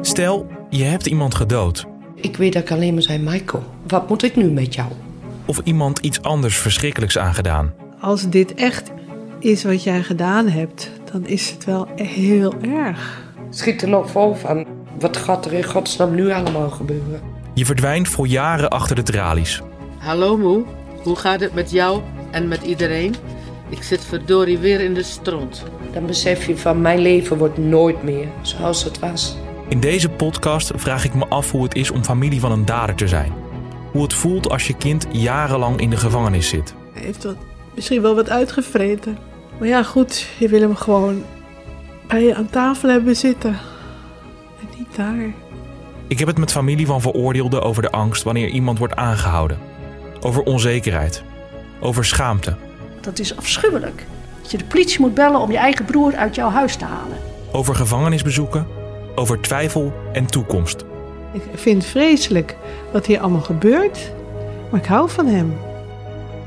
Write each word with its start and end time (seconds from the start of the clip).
Stel, 0.00 0.46
je 0.70 0.84
hebt 0.84 1.06
iemand 1.06 1.34
gedood. 1.34 1.86
Ik 2.14 2.36
weet 2.36 2.52
dat 2.52 2.62
ik 2.62 2.70
alleen 2.70 2.92
maar 2.94 3.02
zei, 3.02 3.18
Michael, 3.18 3.64
wat 3.86 4.08
moet 4.08 4.22
ik 4.22 4.36
nu 4.36 4.50
met 4.50 4.74
jou? 4.74 4.88
Of 5.44 5.60
iemand 5.64 5.98
iets 5.98 6.22
anders 6.22 6.56
verschrikkelijks 6.56 7.18
aangedaan. 7.18 7.72
Als 8.00 8.28
dit 8.28 8.54
echt 8.54 8.92
is 9.38 9.64
wat 9.64 9.82
jij 9.82 10.02
gedaan 10.02 10.48
hebt, 10.48 10.90
dan 11.12 11.26
is 11.26 11.50
het 11.50 11.64
wel 11.64 11.88
heel 11.94 12.54
erg. 12.60 13.22
Schiet 13.50 13.82
er 13.82 13.88
nog 13.88 14.10
vol 14.10 14.34
van. 14.34 14.66
Wat 14.98 15.16
gaat 15.16 15.46
er 15.46 15.52
in 15.52 15.64
godsnaam 15.64 16.14
nu 16.14 16.30
allemaal 16.32 16.70
gebeuren? 16.70 17.20
Je 17.54 17.64
verdwijnt 17.64 18.08
voor 18.08 18.26
jaren 18.26 18.70
achter 18.70 18.96
de 18.96 19.02
tralies. 19.02 19.62
Hallo 19.98 20.36
moe, 20.36 20.64
hoe 21.02 21.16
gaat 21.16 21.40
het 21.40 21.54
met 21.54 21.70
jou 21.70 22.00
en 22.30 22.48
met 22.48 22.62
iedereen? 22.62 23.14
Ik 23.72 23.82
zit 23.82 24.04
verdorie 24.04 24.58
weer 24.58 24.80
in 24.80 24.94
de 24.94 25.02
stront. 25.02 25.64
Dan 25.92 26.06
besef 26.06 26.46
je 26.46 26.56
van 26.56 26.80
mijn 26.80 26.98
leven 26.98 27.38
wordt 27.38 27.58
nooit 27.58 28.02
meer 28.02 28.28
zoals 28.42 28.84
het 28.84 28.98
was. 28.98 29.36
In 29.68 29.80
deze 29.80 30.08
podcast 30.08 30.72
vraag 30.74 31.04
ik 31.04 31.14
me 31.14 31.26
af 31.26 31.50
hoe 31.50 31.62
het 31.62 31.74
is 31.74 31.90
om 31.90 32.04
familie 32.04 32.40
van 32.40 32.52
een 32.52 32.64
dader 32.64 32.94
te 32.94 33.08
zijn. 33.08 33.32
Hoe 33.92 34.02
het 34.02 34.14
voelt 34.14 34.50
als 34.50 34.66
je 34.66 34.76
kind 34.76 35.06
jarenlang 35.10 35.80
in 35.80 35.90
de 35.90 35.96
gevangenis 35.96 36.48
zit. 36.48 36.74
Hij 36.92 37.02
heeft 37.02 37.24
wat, 37.24 37.36
misschien 37.74 38.02
wel 38.02 38.14
wat 38.14 38.30
uitgevreten. 38.30 39.18
Maar 39.58 39.68
ja, 39.68 39.82
goed, 39.82 40.26
je 40.38 40.48
wil 40.48 40.60
hem 40.60 40.76
gewoon 40.76 41.24
bij 42.08 42.22
je 42.22 42.34
aan 42.34 42.50
tafel 42.50 42.88
hebben 42.88 43.16
zitten. 43.16 43.50
En 44.60 44.78
niet 44.78 44.96
daar. 44.96 45.32
Ik 46.06 46.18
heb 46.18 46.28
het 46.28 46.38
met 46.38 46.52
familie 46.52 46.86
van 46.86 47.00
veroordeelden 47.00 47.62
over 47.62 47.82
de 47.82 47.90
angst 47.90 48.22
wanneer 48.22 48.48
iemand 48.48 48.78
wordt 48.78 48.96
aangehouden. 48.96 49.58
Over 50.20 50.42
onzekerheid. 50.42 51.22
Over 51.80 52.04
schaamte. 52.04 52.56
Dat 53.02 53.18
is 53.18 53.36
afschuwelijk. 53.36 54.06
Dat 54.42 54.50
je 54.50 54.58
de 54.58 54.64
politie 54.64 55.00
moet 55.00 55.14
bellen 55.14 55.40
om 55.40 55.50
je 55.50 55.56
eigen 55.56 55.84
broer 55.84 56.16
uit 56.16 56.34
jouw 56.34 56.50
huis 56.50 56.76
te 56.76 56.84
halen. 56.84 57.16
Over 57.52 57.74
gevangenisbezoeken. 57.74 58.66
Over 59.14 59.40
twijfel 59.40 59.92
en 60.12 60.26
toekomst. 60.26 60.84
Ik 61.32 61.42
vind 61.54 61.82
het 61.82 61.90
vreselijk 61.90 62.56
wat 62.92 63.06
hier 63.06 63.20
allemaal 63.20 63.40
gebeurt. 63.40 64.12
Maar 64.70 64.80
ik 64.80 64.86
hou 64.86 65.10
van 65.10 65.26
hem. 65.26 65.56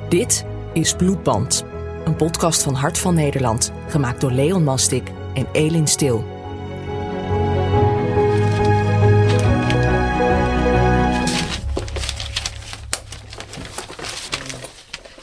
Dit 0.10 0.46
is 0.74 0.94
Bloedband. 0.94 1.64
Een 2.06 2.16
podcast 2.16 2.64
van 2.64 2.74
Hart 2.74 2.98
van 2.98 3.16
Nederland. 3.16 3.72
Gemaakt 3.88 4.22
door 4.22 4.32
Leon 4.32 4.64
Mastik 4.64 5.12
en 5.34 5.48
Elin 5.52 5.88
Stil. 5.88 6.35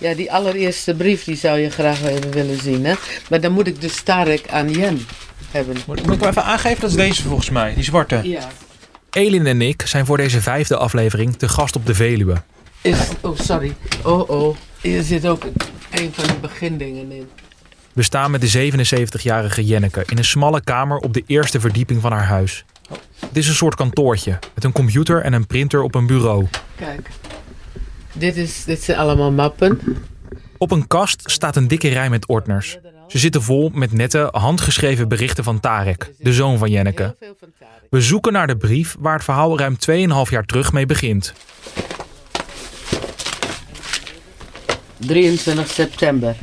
Ja, 0.02 0.14
die 0.14 0.32
allereerste 0.32 0.94
brief 0.94 1.24
die 1.24 1.36
zou 1.36 1.58
je 1.58 1.70
graag 1.70 2.02
even 2.02 2.30
willen 2.30 2.60
zien, 2.60 2.84
hè? 2.84 2.94
Maar 3.30 3.40
dan 3.40 3.52
moet 3.52 3.66
ik 3.66 3.80
dus 3.80 4.02
Tarek 4.02 4.48
aan 4.50 4.70
Jen 4.70 5.06
hebben. 5.50 5.76
Moet, 5.86 6.06
moet 6.06 6.14
ik 6.14 6.20
maar 6.20 6.28
even 6.28 6.44
aangeven? 6.44 6.80
Dat 6.80 6.90
is 6.90 6.96
deze 6.96 7.22
volgens 7.22 7.50
mij, 7.50 7.74
die 7.74 7.84
zwarte. 7.84 8.20
Ja. 8.22 8.48
Elin 9.10 9.46
en 9.46 9.62
ik 9.62 9.82
zijn 9.86 10.06
voor 10.06 10.16
deze 10.16 10.40
vijfde 10.40 10.76
aflevering 10.76 11.36
te 11.36 11.48
gast 11.48 11.76
op 11.76 11.86
de 11.86 11.94
Veluwe. 11.94 12.42
Is, 12.80 12.98
oh, 13.20 13.38
sorry. 13.38 13.74
Oh, 14.04 14.30
oh. 14.30 14.56
Hier 14.80 15.02
zit 15.02 15.26
ook 15.26 15.44
een 15.90 16.10
van 16.12 16.26
de 16.26 16.34
begindingen 16.40 17.12
in. 17.12 17.28
We 17.92 18.02
staan 18.02 18.30
met 18.30 18.40
de 18.40 18.72
77-jarige 18.72 19.64
Jenneke 19.64 20.04
in 20.06 20.18
een 20.18 20.24
smalle 20.24 20.60
kamer 20.60 20.98
op 20.98 21.12
de 21.14 21.22
eerste 21.26 21.60
verdieping 21.60 22.00
van 22.00 22.12
haar 22.12 22.26
huis. 22.26 22.64
Het 23.18 23.36
is 23.36 23.48
een 23.48 23.54
soort 23.54 23.74
kantoortje 23.74 24.38
met 24.54 24.64
een 24.64 24.72
computer 24.72 25.22
en 25.22 25.32
een 25.32 25.46
printer 25.46 25.82
op 25.82 25.94
een 25.94 26.06
bureau. 26.06 26.46
Kijk. 26.76 27.08
Dit, 28.12 28.36
is, 28.36 28.64
dit 28.64 28.82
zijn 28.82 28.98
allemaal 28.98 29.30
mappen. 29.30 29.80
Op 30.58 30.70
een 30.70 30.86
kast 30.86 31.22
staat 31.30 31.56
een 31.56 31.68
dikke 31.68 31.88
rij 31.88 32.10
met 32.10 32.26
ordners. 32.26 32.78
Ze 33.08 33.18
zitten 33.18 33.42
vol 33.42 33.70
met 33.74 33.92
nette, 33.92 34.28
handgeschreven 34.32 35.08
berichten 35.08 35.44
van 35.44 35.60
Tarek, 35.60 36.10
de 36.18 36.32
zoon 36.32 36.58
van 36.58 36.70
Jenneke. 36.70 37.16
We 37.90 38.00
zoeken 38.00 38.32
naar 38.32 38.46
de 38.46 38.56
brief 38.56 38.96
waar 38.98 39.14
het 39.14 39.24
verhaal 39.24 39.58
ruim 39.58 39.76
2,5 40.26 40.30
jaar 40.30 40.44
terug 40.44 40.72
mee 40.72 40.86
begint. 40.86 41.32
23 44.96 45.68
september. 45.68 46.36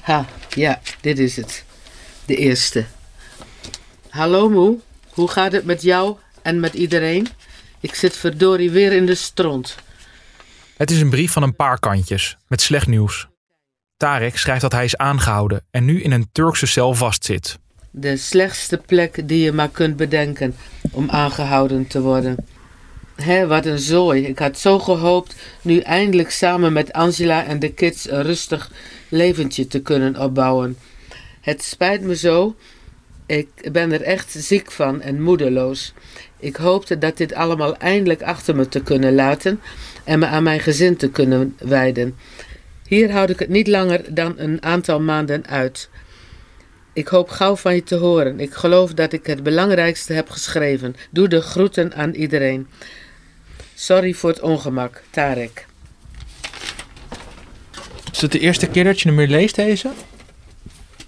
Ha, 0.00 0.26
ja, 0.54 0.80
dit 1.00 1.18
is 1.18 1.36
het. 1.36 1.64
De 2.24 2.36
eerste. 2.36 2.84
Hallo 4.08 4.48
moe, 4.48 4.78
hoe 5.10 5.28
gaat 5.28 5.52
het 5.52 5.64
met 5.64 5.82
jou 5.82 6.16
en 6.42 6.60
met 6.60 6.74
iedereen? 6.74 7.28
Ik 7.80 7.94
zit 7.94 8.16
verdorie 8.16 8.70
weer 8.70 8.92
in 8.92 9.06
de 9.06 9.14
stront. 9.14 9.76
Het 10.82 10.90
is 10.90 11.00
een 11.00 11.10
brief 11.10 11.32
van 11.32 11.42
een 11.42 11.56
paar 11.56 11.78
kantjes, 11.78 12.36
met 12.48 12.60
slecht 12.60 12.86
nieuws. 12.86 13.28
Tarek 13.96 14.38
schrijft 14.38 14.60
dat 14.60 14.72
hij 14.72 14.84
is 14.84 14.96
aangehouden 14.96 15.64
en 15.70 15.84
nu 15.84 16.02
in 16.02 16.12
een 16.12 16.28
Turkse 16.32 16.66
cel 16.66 16.94
vastzit. 16.94 17.58
De 17.90 18.16
slechtste 18.16 18.76
plek 18.86 19.28
die 19.28 19.44
je 19.44 19.52
maar 19.52 19.68
kunt 19.68 19.96
bedenken 19.96 20.54
om 20.90 21.10
aangehouden 21.10 21.86
te 21.86 22.00
worden. 22.00 22.36
Hé, 23.16 23.46
wat 23.46 23.66
een 23.66 23.78
zooi. 23.78 24.26
Ik 24.26 24.38
had 24.38 24.58
zo 24.58 24.78
gehoopt 24.78 25.34
nu 25.62 25.78
eindelijk 25.78 26.30
samen 26.30 26.72
met 26.72 26.92
Angela 26.92 27.44
en 27.44 27.58
de 27.58 27.72
kids 27.72 28.10
een 28.10 28.22
rustig 28.22 28.70
leventje 29.08 29.66
te 29.66 29.80
kunnen 29.80 30.20
opbouwen. 30.20 30.78
Het 31.40 31.62
spijt 31.62 32.02
me 32.02 32.16
zo. 32.16 32.56
Ik 33.32 33.72
ben 33.72 33.92
er 33.92 34.02
echt 34.02 34.30
ziek 34.30 34.70
van 34.70 35.00
en 35.00 35.22
moedeloos. 35.22 35.92
Ik 36.38 36.56
hoopte 36.56 36.98
dat 36.98 37.16
dit 37.16 37.34
allemaal 37.34 37.76
eindelijk 37.76 38.22
achter 38.22 38.56
me 38.56 38.68
te 38.68 38.82
kunnen 38.82 39.14
laten 39.14 39.60
en 40.04 40.18
me 40.18 40.26
aan 40.26 40.42
mijn 40.42 40.60
gezin 40.60 40.96
te 40.96 41.10
kunnen 41.10 41.56
wijden. 41.58 42.16
Hier 42.86 43.12
houd 43.12 43.30
ik 43.30 43.38
het 43.38 43.48
niet 43.48 43.66
langer 43.66 44.14
dan 44.14 44.34
een 44.36 44.62
aantal 44.62 45.00
maanden 45.00 45.46
uit. 45.46 45.88
Ik 46.92 47.08
hoop 47.08 47.28
gauw 47.28 47.56
van 47.56 47.74
je 47.74 47.82
te 47.82 47.94
horen. 47.94 48.40
Ik 48.40 48.54
geloof 48.54 48.94
dat 48.94 49.12
ik 49.12 49.26
het 49.26 49.42
belangrijkste 49.42 50.12
heb 50.12 50.30
geschreven. 50.30 50.96
Doe 51.10 51.28
de 51.28 51.40
groeten 51.40 51.94
aan 51.94 52.14
iedereen. 52.14 52.66
Sorry 53.74 54.12
voor 54.12 54.30
het 54.30 54.40
ongemak, 54.40 55.02
Tarek. 55.10 55.66
Is 58.12 58.20
het 58.20 58.32
de 58.32 58.38
eerste 58.38 58.66
keer 58.66 58.84
dat 58.84 59.00
je 59.00 59.08
hem 59.08 59.16
weer 59.16 59.28
leest, 59.28 59.54
deze? 59.54 59.90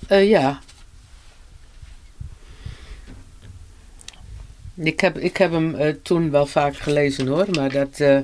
Eh, 0.06 0.28
ja. 0.28 0.63
Ik 4.76 5.00
heb, 5.00 5.18
ik 5.18 5.36
heb 5.36 5.52
hem 5.52 5.74
eh, 5.74 5.94
toen 6.02 6.30
wel 6.30 6.46
vaak 6.46 6.76
gelezen 6.76 7.26
hoor, 7.26 7.46
maar 7.50 7.70
dat. 7.70 8.00
eh, 8.00 8.18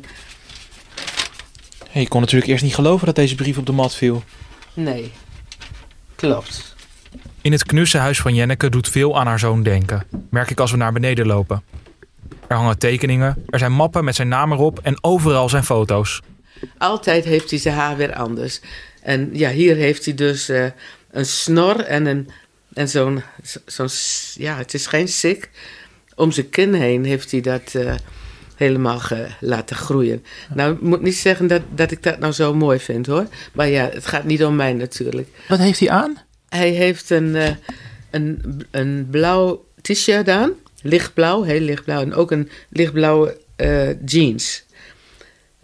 Hey, 1.91 2.03
je 2.03 2.09
kon 2.09 2.21
natuurlijk 2.21 2.51
eerst 2.51 2.63
niet 2.65 2.75
geloven 2.75 3.07
dat 3.07 3.15
deze 3.15 3.35
brief 3.35 3.59
op 3.59 3.67
de 3.67 3.73
mat 3.73 3.95
viel. 3.95 4.23
nee. 4.75 5.13
Klopt. 6.15 6.75
In 7.41 7.53
het 7.53 7.65
knusse 7.65 7.99
huis 7.99 8.21
van 8.21 8.35
Jenneke 8.35 8.69
doet 8.69 8.89
veel 8.89 9.19
aan 9.19 9.27
haar 9.27 9.39
zoon 9.39 9.63
denken, 9.63 10.05
merk 10.31 10.51
ik 10.51 10.61
als 10.61 10.71
we 10.71 10.77
naar 10.77 10.93
beneden 10.93 11.27
lopen. 11.27 11.63
Er 12.47 12.57
hangen 12.57 12.79
tekeningen, 12.79 13.45
er 13.49 13.59
zijn 13.59 13.73
mappen 13.73 14.05
met 14.05 14.15
zijn 14.15 14.29
naam 14.29 14.53
erop 14.53 14.79
en 14.83 15.05
overal 15.05 15.49
zijn 15.49 15.65
foto's. 15.65 16.21
Altijd 16.79 17.25
heeft 17.25 17.51
hij 17.51 17.59
zijn 17.59 17.75
haar 17.75 17.97
weer 17.97 18.15
anders. 18.15 18.61
En 19.03 19.31
ja, 19.33 19.51
hier 19.51 19.77
heeft 19.77 20.05
hij 20.05 20.15
dus 20.15 20.49
eh, 20.49 20.67
een 21.11 21.27
snor 21.27 21.81
en, 21.81 22.07
een, 22.07 22.31
en 22.75 22.89
zo'n, 22.89 23.23
zo'n. 23.67 23.89
Ja, 24.35 24.57
het 24.57 24.75
is 24.75 24.87
geen 24.87 25.09
sik. 25.09 25.51
Om 26.21 26.33
zijn 26.33 26.49
kin 26.51 26.75
heen 26.75 27.05
heeft 27.05 27.31
hij 27.31 27.41
dat 27.41 27.75
eh, 27.75 27.95
helemaal 28.57 28.99
ge- 28.99 29.29
laten 29.41 29.77
groeien. 29.77 30.25
Nou, 30.55 30.75
ik 30.75 30.81
moet 30.81 31.03
niet 31.03 31.17
zeggen 31.17 31.47
dat, 31.47 31.63
dat 31.75 31.91
ik 31.91 32.03
dat 32.03 32.19
nou 32.19 32.33
zo 32.33 32.55
mooi 32.55 32.79
vind 32.79 33.07
hoor. 33.07 33.27
Maar 33.53 33.69
ja, 33.69 33.89
het 33.93 34.07
gaat 34.07 34.25
niet 34.25 34.45
om 34.45 34.57
mij 34.57 34.73
natuurlijk. 34.73 35.29
Wat 35.49 35.59
heeft 35.59 35.81
hij 35.81 35.91
aan? 35.91 36.17
Hij 36.49 36.71
heeft 36.71 37.11
een, 37.11 37.37
eh, 37.37 37.51
een, 38.11 38.43
een 38.71 39.07
blauw 39.11 39.65
t-shirt 39.81 40.29
aan. 40.29 40.53
Lichtblauw, 40.83 41.43
heel 41.43 41.61
lichtblauw. 41.61 42.01
En 42.01 42.15
ook 42.15 42.31
een 42.31 42.49
lichtblauwe 42.69 43.41
eh, 43.57 44.01
jeans. 44.07 44.65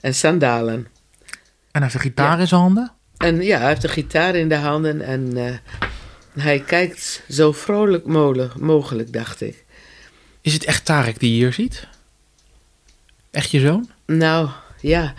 En 0.01 0.15
sandalen. 0.15 0.75
En 0.75 0.87
hij 1.73 1.83
heeft 1.83 1.95
een 1.95 2.01
gitaar 2.01 2.35
Ja. 2.37 2.41
in 2.41 2.47
zijn 2.49 2.61
handen. 2.61 2.93
En 3.17 3.43
ja, 3.43 3.59
hij 3.59 3.69
heeft 3.69 3.85
een 3.85 3.89
gitaar 3.91 4.35
in 4.35 4.49
de 4.49 4.55
handen. 4.55 5.01
En 5.03 5.37
hij 6.39 6.61
kijkt 6.61 7.23
zo 7.29 7.53
vrolijk 7.53 8.07
mogelijk, 8.57 9.13
dacht 9.13 9.41
ik. 9.41 9.65
Is 10.47 10.53
het 10.53 10.65
echt 10.65 10.85
Tarek 10.85 11.19
die 11.19 11.31
je 11.31 11.37
hier 11.37 11.53
ziet? 11.53 11.87
Echt 13.31 13.51
je 13.51 13.61
zoon? 13.61 13.91
Nou, 14.07 14.49
ja. 14.81 15.15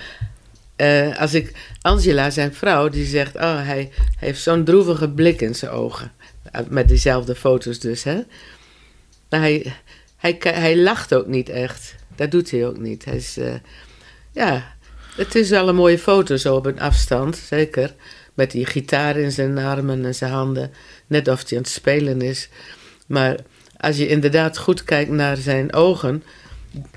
Eh, 0.76 1.18
als 1.18 1.34
ik... 1.34 1.52
Angela, 1.82 2.30
zijn 2.30 2.54
vrouw, 2.54 2.90
die 2.90 3.06
zegt... 3.06 3.36
Oh, 3.36 3.66
hij 3.66 3.92
heeft 4.18 4.42
zo'n 4.42 4.64
droevige 4.64 5.10
blik 5.10 5.42
in 5.42 5.56
zijn 5.56 5.72
ogen. 5.72 6.12
Eh, 6.52 6.62
Met 6.70 6.88
diezelfde 6.88 7.36
foto's 7.36 7.80
dus, 7.80 8.04
hè. 8.04 8.16
Maar 9.30 9.40
hij, 9.40 9.74
hij, 10.18 10.38
ki- 10.38 10.50
hij 10.50 10.78
lacht 10.78 11.14
ook 11.14 11.28
niet 11.28 11.50
echt. 11.50 11.96
Dat 12.16 12.32
doet 12.32 12.52
hij 12.52 12.66
ook 12.68 12.78
niet. 12.78 13.06
Hij 13.06 13.16
is... 13.16 13.38
eh, 13.38 13.54
ja, 14.32 14.76
het 15.16 15.36
is 15.36 15.50
wel 15.50 15.68
een 15.70 15.76
mooie 15.76 16.00
foto 16.00 16.36
zo 16.36 16.56
op 16.56 16.66
een 16.66 16.80
afstand, 16.80 17.36
zeker. 17.38 17.94
Met 18.34 18.52
die 18.52 18.66
gitaar 18.66 19.18
in 19.18 19.32
zijn 19.32 19.58
armen 19.58 20.06
en 20.06 20.16
zijn 20.16 20.32
handen. 20.32 20.72
Net 21.08 21.28
of 21.28 21.44
hij 21.50 21.58
aan 21.58 21.64
het 21.64 21.72
spelen 21.72 22.22
is. 22.22 22.50
Maar 23.08 23.38
als 23.78 23.98
je 23.98 24.08
inderdaad 24.08 24.58
goed 24.58 24.84
kijkt 24.84 25.12
naar 25.12 25.38
zijn 25.38 25.74
ogen... 25.74 26.24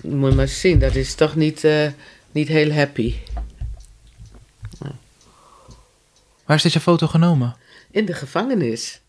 Moet 0.02 0.30
je 0.30 0.36
maar 0.36 0.48
zien, 0.48 0.78
dat 0.78 0.94
is 0.94 1.14
toch 1.14 1.34
niet, 1.34 1.64
eh, 1.64 1.86
niet 2.32 2.48
heel 2.48 2.72
happy. 2.72 3.14
Waar 6.44 6.56
is 6.56 6.62
deze 6.62 6.80
foto 6.80 7.06
genomen? 7.06 7.56
In 7.90 8.04
de 8.04 8.14
gevangenis. 8.14 9.00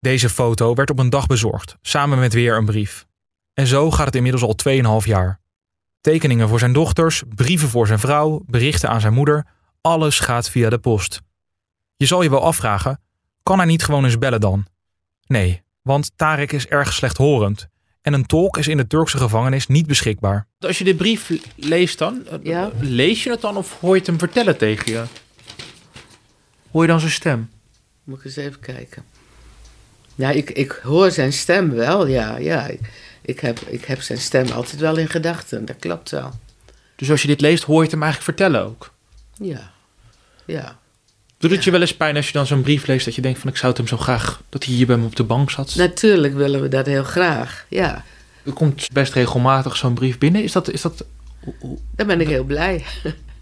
Deze 0.00 0.28
foto 0.28 0.74
werd 0.74 0.90
op 0.90 0.98
een 0.98 1.10
dag 1.10 1.26
bezorgd, 1.26 1.76
samen 1.82 2.18
met 2.18 2.32
weer 2.32 2.56
een 2.56 2.64
brief. 2.64 3.06
En 3.54 3.66
zo 3.66 3.90
gaat 3.90 4.06
het 4.06 4.14
inmiddels 4.14 4.42
al 4.42 4.54
2,5 4.54 5.06
jaar. 5.06 5.40
Tekeningen 6.00 6.48
voor 6.48 6.58
zijn 6.58 6.72
dochters, 6.72 7.22
brieven 7.34 7.68
voor 7.68 7.86
zijn 7.86 7.98
vrouw, 7.98 8.42
berichten 8.46 8.88
aan 8.88 9.00
zijn 9.00 9.12
moeder, 9.12 9.46
alles 9.80 10.18
gaat 10.18 10.50
via 10.50 10.70
de 10.70 10.78
post. 10.78 11.20
Je 11.96 12.06
zal 12.06 12.22
je 12.22 12.30
wel 12.30 12.42
afvragen, 12.42 13.00
kan 13.42 13.58
hij 13.58 13.66
niet 13.66 13.84
gewoon 13.84 14.04
eens 14.04 14.18
bellen 14.18 14.40
dan? 14.40 14.66
Nee, 15.26 15.62
want 15.86 16.10
Tarek 16.16 16.52
is 16.52 16.66
erg 16.66 16.92
slechthorend 16.92 17.66
en 18.02 18.12
een 18.12 18.26
tolk 18.26 18.56
is 18.56 18.68
in 18.68 18.76
de 18.76 18.86
Turkse 18.86 19.18
gevangenis 19.18 19.66
niet 19.66 19.86
beschikbaar. 19.86 20.46
Als 20.58 20.78
je 20.78 20.84
de 20.84 20.94
brief 20.94 21.32
leest 21.56 21.98
dan, 21.98 22.26
eh, 22.26 22.38
Ja. 22.42 22.70
lees 22.80 23.24
je 23.24 23.30
het 23.30 23.40
dan 23.40 23.56
of 23.56 23.80
hoor 23.80 23.92
je 23.92 23.98
het 23.98 24.06
hem 24.06 24.18
vertellen 24.18 24.56
tegen 24.56 24.92
je? 24.92 25.04
Hoor 26.70 26.82
je 26.82 26.88
dan 26.88 27.00
zijn 27.00 27.12
stem? 27.12 27.50
Moet 28.04 28.18
ik 28.18 28.24
eens 28.24 28.36
even 28.36 28.60
kijken. 28.60 29.04
Ja, 30.14 30.30
ik, 30.30 30.50
ik 30.50 30.80
hoor 30.82 31.10
zijn 31.10 31.32
stem 31.32 31.70
wel, 31.70 32.06
ja. 32.06 32.36
ja. 32.36 32.66
Ik, 32.66 32.80
ik, 33.22 33.40
heb, 33.40 33.58
ik 33.60 33.84
heb 33.84 34.00
zijn 34.00 34.18
stem 34.18 34.48
altijd 34.50 34.80
wel 34.80 34.96
in 34.96 35.08
gedachten, 35.08 35.64
dat 35.64 35.76
klopt 35.78 36.10
wel. 36.10 36.30
Dus 36.96 37.10
als 37.10 37.22
je 37.22 37.28
dit 37.28 37.40
leest, 37.40 37.64
hoor 37.64 37.76
je 37.76 37.82
het 37.82 37.90
hem 37.90 38.02
eigenlijk 38.02 38.36
vertellen 38.38 38.66
ook. 38.66 38.92
Ja, 39.34 39.70
ja. 40.44 40.78
Doet 41.46 41.54
het 41.54 41.64
je 41.64 41.70
wel 41.70 41.80
eens 41.80 41.96
pijn 41.96 42.16
als 42.16 42.26
je 42.26 42.32
dan 42.32 42.46
zo'n 42.46 42.62
brief 42.62 42.86
leest 42.86 43.04
dat 43.04 43.14
je 43.14 43.20
denkt 43.20 43.38
van 43.38 43.50
ik 43.50 43.56
zou 43.56 43.68
het 43.68 43.76
hem 43.76 43.86
zo 43.86 43.96
graag 43.96 44.42
dat 44.48 44.64
hij 44.64 44.74
hier 44.74 44.86
bij 44.86 44.96
me 44.96 45.04
op 45.04 45.16
de 45.16 45.22
bank 45.22 45.50
zat? 45.50 45.74
Natuurlijk 45.74 46.34
willen 46.34 46.60
we 46.60 46.68
dat 46.68 46.86
heel 46.86 47.04
graag, 47.04 47.66
ja. 47.68 48.04
Er 48.44 48.52
komt 48.52 48.88
best 48.92 49.12
regelmatig 49.12 49.76
zo'n 49.76 49.94
brief 49.94 50.18
binnen. 50.18 50.42
Is 50.42 50.52
dat, 50.52 50.70
is 50.70 50.82
dat 50.82 51.04
Daar 51.90 52.06
ben 52.06 52.20
ik 52.20 52.28
heel 52.28 52.44
blij. 52.44 52.84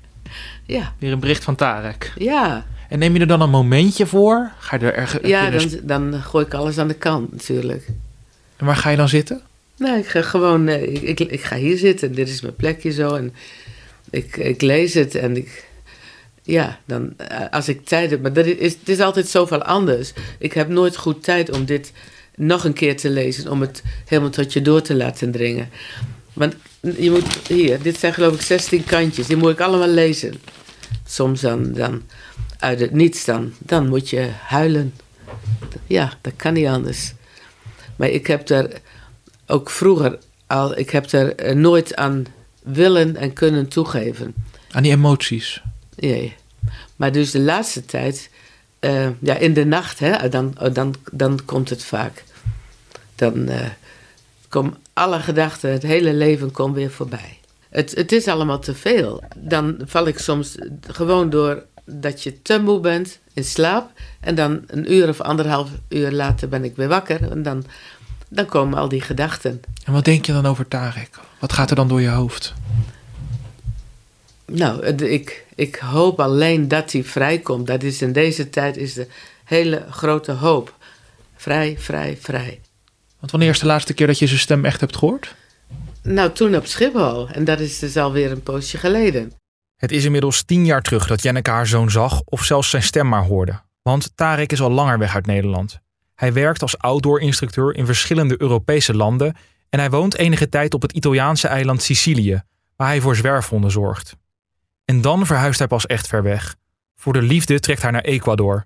ja, 0.66 0.92
weer 0.98 1.12
een 1.12 1.20
bericht 1.20 1.44
van 1.44 1.54
Tarek? 1.54 2.12
ja. 2.16 2.66
En 2.88 2.98
neem 2.98 3.14
je 3.14 3.20
er 3.20 3.26
dan 3.26 3.40
een 3.40 3.50
momentje 3.50 4.06
voor? 4.06 4.50
Ga 4.58 4.76
je 4.76 4.86
er 4.86 4.94
ergens... 4.94 5.12
heb 5.12 5.24
Ja, 5.24 5.50
dan, 5.50 5.68
dan 5.82 6.22
gooi 6.22 6.44
ik 6.44 6.54
alles 6.54 6.78
aan 6.78 6.88
de 6.88 6.94
kant 6.94 7.32
natuurlijk. 7.32 7.86
En 8.56 8.66
waar 8.66 8.76
ga 8.76 8.90
je 8.90 8.96
dan 8.96 9.08
zitten? 9.08 9.40
Nee, 9.76 9.98
ik 9.98 10.06
ga 10.06 10.22
gewoon, 10.22 10.68
eh, 10.68 10.82
ik, 10.82 11.02
ik, 11.02 11.20
ik 11.20 11.42
ga 11.42 11.56
hier 11.56 11.76
zitten. 11.76 12.14
Dit 12.14 12.28
is 12.28 12.40
mijn 12.40 12.56
plekje 12.56 12.92
zo. 12.92 13.14
En 13.14 13.34
ik, 14.10 14.36
ik 14.36 14.62
lees 14.62 14.94
het 14.94 15.14
en 15.14 15.36
ik, 15.36 15.66
ja, 16.44 16.78
dan 16.84 17.12
eh, 17.16 17.40
als 17.50 17.68
ik 17.68 17.86
tijd 17.86 18.10
heb. 18.10 18.22
Maar 18.22 18.32
dat 18.32 18.46
is, 18.46 18.72
het 18.72 18.88
is 18.88 19.00
altijd 19.00 19.28
zoveel 19.28 19.62
anders. 19.62 20.12
Ik 20.38 20.52
heb 20.52 20.68
nooit 20.68 20.96
goed 20.96 21.22
tijd 21.22 21.50
om 21.50 21.64
dit 21.64 21.92
nog 22.36 22.64
een 22.64 22.72
keer 22.72 22.96
te 22.96 23.10
lezen. 23.10 23.50
Om 23.50 23.60
het 23.60 23.82
helemaal 24.04 24.30
tot 24.30 24.52
je 24.52 24.62
door 24.62 24.82
te 24.82 24.94
laten 24.94 25.30
dringen. 25.30 25.68
Want 26.32 26.54
je 26.80 27.10
moet, 27.10 27.48
hier, 27.48 27.82
dit 27.82 27.98
zijn 27.98 28.14
geloof 28.14 28.34
ik 28.34 28.40
16 28.40 28.84
kantjes. 28.84 29.26
Die 29.26 29.36
moet 29.36 29.50
ik 29.50 29.60
allemaal 29.60 29.88
lezen. 29.88 30.34
Soms 31.06 31.40
dan, 31.40 31.72
dan 31.72 32.02
uit 32.58 32.80
het 32.80 32.92
niets 32.92 33.24
dan, 33.24 33.52
dan 33.58 33.88
moet 33.88 34.10
je 34.10 34.28
huilen. 34.46 34.94
Ja, 35.86 36.12
dat 36.20 36.32
kan 36.36 36.52
niet 36.52 36.66
anders. 36.66 37.12
Maar 37.96 38.08
ik 38.08 38.26
heb 38.26 38.46
daar 38.46 38.68
ook 39.46 39.70
vroeger 39.70 40.18
al, 40.46 40.78
ik 40.78 40.90
heb 40.90 41.10
er 41.10 41.34
eh, 41.34 41.54
nooit 41.54 41.96
aan 41.96 42.26
willen 42.62 43.16
en 43.16 43.32
kunnen 43.32 43.68
toegeven. 43.68 44.34
Aan 44.70 44.82
die 44.82 44.92
emoties. 44.92 45.62
Nee. 46.06 46.34
Maar 46.96 47.12
dus 47.12 47.30
de 47.30 47.40
laatste 47.40 47.84
tijd, 47.84 48.30
eh, 48.78 49.08
ja, 49.20 49.36
in 49.36 49.54
de 49.54 49.64
nacht, 49.64 49.98
hè, 49.98 50.28
dan, 50.28 50.56
dan, 50.72 50.94
dan 51.12 51.40
komt 51.44 51.70
het 51.70 51.84
vaak. 51.84 52.24
Dan 53.14 53.38
uh, 53.38 53.60
komen 54.48 54.76
alle 54.92 55.20
gedachten, 55.20 55.72
het 55.72 55.82
hele 55.82 56.12
leven 56.12 56.50
komt 56.50 56.74
weer 56.74 56.90
voorbij. 56.90 57.38
Het, 57.68 57.94
het 57.94 58.12
is 58.12 58.28
allemaal 58.28 58.58
te 58.58 58.74
veel. 58.74 59.22
Dan 59.36 59.76
val 59.84 60.06
ik 60.06 60.18
soms 60.18 60.54
gewoon 60.80 61.30
door 61.30 61.64
dat 61.84 62.22
je 62.22 62.42
te 62.42 62.60
moe 62.60 62.80
bent 62.80 63.18
in 63.32 63.44
slaap. 63.44 63.90
En 64.20 64.34
dan 64.34 64.62
een 64.66 64.92
uur 64.92 65.08
of 65.08 65.20
anderhalf 65.20 65.68
uur 65.88 66.10
later 66.10 66.48
ben 66.48 66.64
ik 66.64 66.76
weer 66.76 66.88
wakker. 66.88 67.30
En 67.30 67.42
dan, 67.42 67.64
dan 68.28 68.46
komen 68.46 68.78
al 68.78 68.88
die 68.88 69.00
gedachten. 69.00 69.60
En 69.84 69.92
wat 69.92 70.04
denk 70.04 70.26
je 70.26 70.32
dan 70.32 70.46
over 70.46 70.68
Tarek? 70.68 71.18
Wat 71.38 71.52
gaat 71.52 71.70
er 71.70 71.76
dan 71.76 71.88
door 71.88 72.00
je 72.00 72.08
hoofd? 72.08 72.54
Nou, 74.46 74.86
ik, 74.86 75.46
ik 75.54 75.76
hoop 75.76 76.20
alleen 76.20 76.68
dat 76.68 76.92
hij 76.92 77.04
vrijkomt. 77.04 77.66
Dat 77.66 77.82
is 77.82 78.02
in 78.02 78.12
deze 78.12 78.50
tijd 78.50 78.76
is 78.76 78.94
de 78.94 79.06
hele 79.44 79.86
grote 79.90 80.32
hoop. 80.32 80.74
Vrij, 81.36 81.76
vrij, 81.78 82.18
vrij. 82.20 82.60
Want 83.18 83.30
wanneer 83.30 83.50
is 83.50 83.58
de 83.58 83.66
laatste 83.66 83.94
keer 83.94 84.06
dat 84.06 84.18
je 84.18 84.26
zijn 84.26 84.38
stem 84.40 84.64
echt 84.64 84.80
hebt 84.80 84.96
gehoord? 84.96 85.34
Nou, 86.02 86.32
toen 86.32 86.56
op 86.56 86.66
Schiphol. 86.66 87.28
En 87.28 87.44
dat 87.44 87.60
is 87.60 87.78
dus 87.78 87.96
alweer 87.96 88.30
een 88.30 88.42
poosje 88.42 88.78
geleden. 88.78 89.32
Het 89.76 89.92
is 89.92 90.04
inmiddels 90.04 90.42
tien 90.42 90.64
jaar 90.64 90.82
terug 90.82 91.06
dat 91.06 91.22
Jenneke 91.22 91.50
haar 91.50 91.66
zoon 91.66 91.90
zag 91.90 92.22
of 92.24 92.44
zelfs 92.44 92.70
zijn 92.70 92.82
stem 92.82 93.08
maar 93.08 93.24
hoorde. 93.24 93.60
Want 93.82 94.12
Tarek 94.14 94.52
is 94.52 94.60
al 94.60 94.70
langer 94.70 94.98
weg 94.98 95.14
uit 95.14 95.26
Nederland. 95.26 95.78
Hij 96.14 96.32
werkt 96.32 96.62
als 96.62 96.78
outdoor-instructeur 96.78 97.74
in 97.74 97.86
verschillende 97.86 98.40
Europese 98.40 98.94
landen 98.94 99.36
en 99.68 99.78
hij 99.78 99.90
woont 99.90 100.16
enige 100.16 100.48
tijd 100.48 100.74
op 100.74 100.82
het 100.82 100.92
Italiaanse 100.92 101.48
eiland 101.48 101.82
Sicilië, 101.82 102.42
waar 102.76 102.88
hij 102.88 103.00
voor 103.00 103.16
zwerfhonden 103.16 103.70
zorgt. 103.70 104.16
En 104.84 105.00
dan 105.00 105.26
verhuist 105.26 105.58
hij 105.58 105.68
pas 105.68 105.86
echt 105.86 106.06
ver 106.06 106.22
weg. 106.22 106.56
Voor 106.96 107.12
de 107.12 107.22
liefde 107.22 107.60
trekt 107.60 107.82
hij 107.82 107.90
naar 107.90 108.04
Ecuador. 108.04 108.64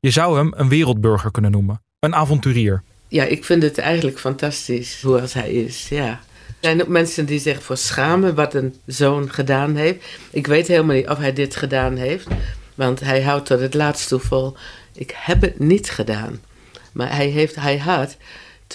Je 0.00 0.10
zou 0.10 0.36
hem 0.36 0.52
een 0.56 0.68
wereldburger 0.68 1.30
kunnen 1.30 1.50
noemen, 1.50 1.82
een 1.98 2.14
avonturier. 2.14 2.82
Ja, 3.08 3.24
ik 3.24 3.44
vind 3.44 3.62
het 3.62 3.78
eigenlijk 3.78 4.18
fantastisch 4.18 5.02
hoe 5.02 5.20
als 5.20 5.32
hij 5.32 5.50
is. 5.50 5.88
Ja. 5.88 6.08
Er 6.08 6.54
zijn 6.60 6.82
ook 6.82 6.88
mensen 6.88 7.26
die 7.26 7.38
zich 7.38 7.62
voor 7.62 7.76
schamen 7.76 8.34
wat 8.34 8.54
een 8.54 8.74
zoon 8.86 9.30
gedaan 9.32 9.76
heeft. 9.76 10.04
Ik 10.30 10.46
weet 10.46 10.66
helemaal 10.66 10.96
niet 10.96 11.08
of 11.08 11.18
hij 11.18 11.32
dit 11.32 11.56
gedaan 11.56 11.96
heeft. 11.96 12.26
Want 12.74 13.00
hij 13.00 13.22
houdt 13.22 13.46
tot 13.46 13.60
het 13.60 13.74
laatst 13.74 14.08
toe 14.08 14.20
vol. 14.20 14.56
Ik 14.92 15.12
heb 15.16 15.40
het 15.40 15.58
niet 15.58 15.90
gedaan. 15.90 16.40
Maar 16.92 17.14
hij, 17.16 17.26
heeft, 17.26 17.54
hij 17.54 17.78
had 17.78 18.16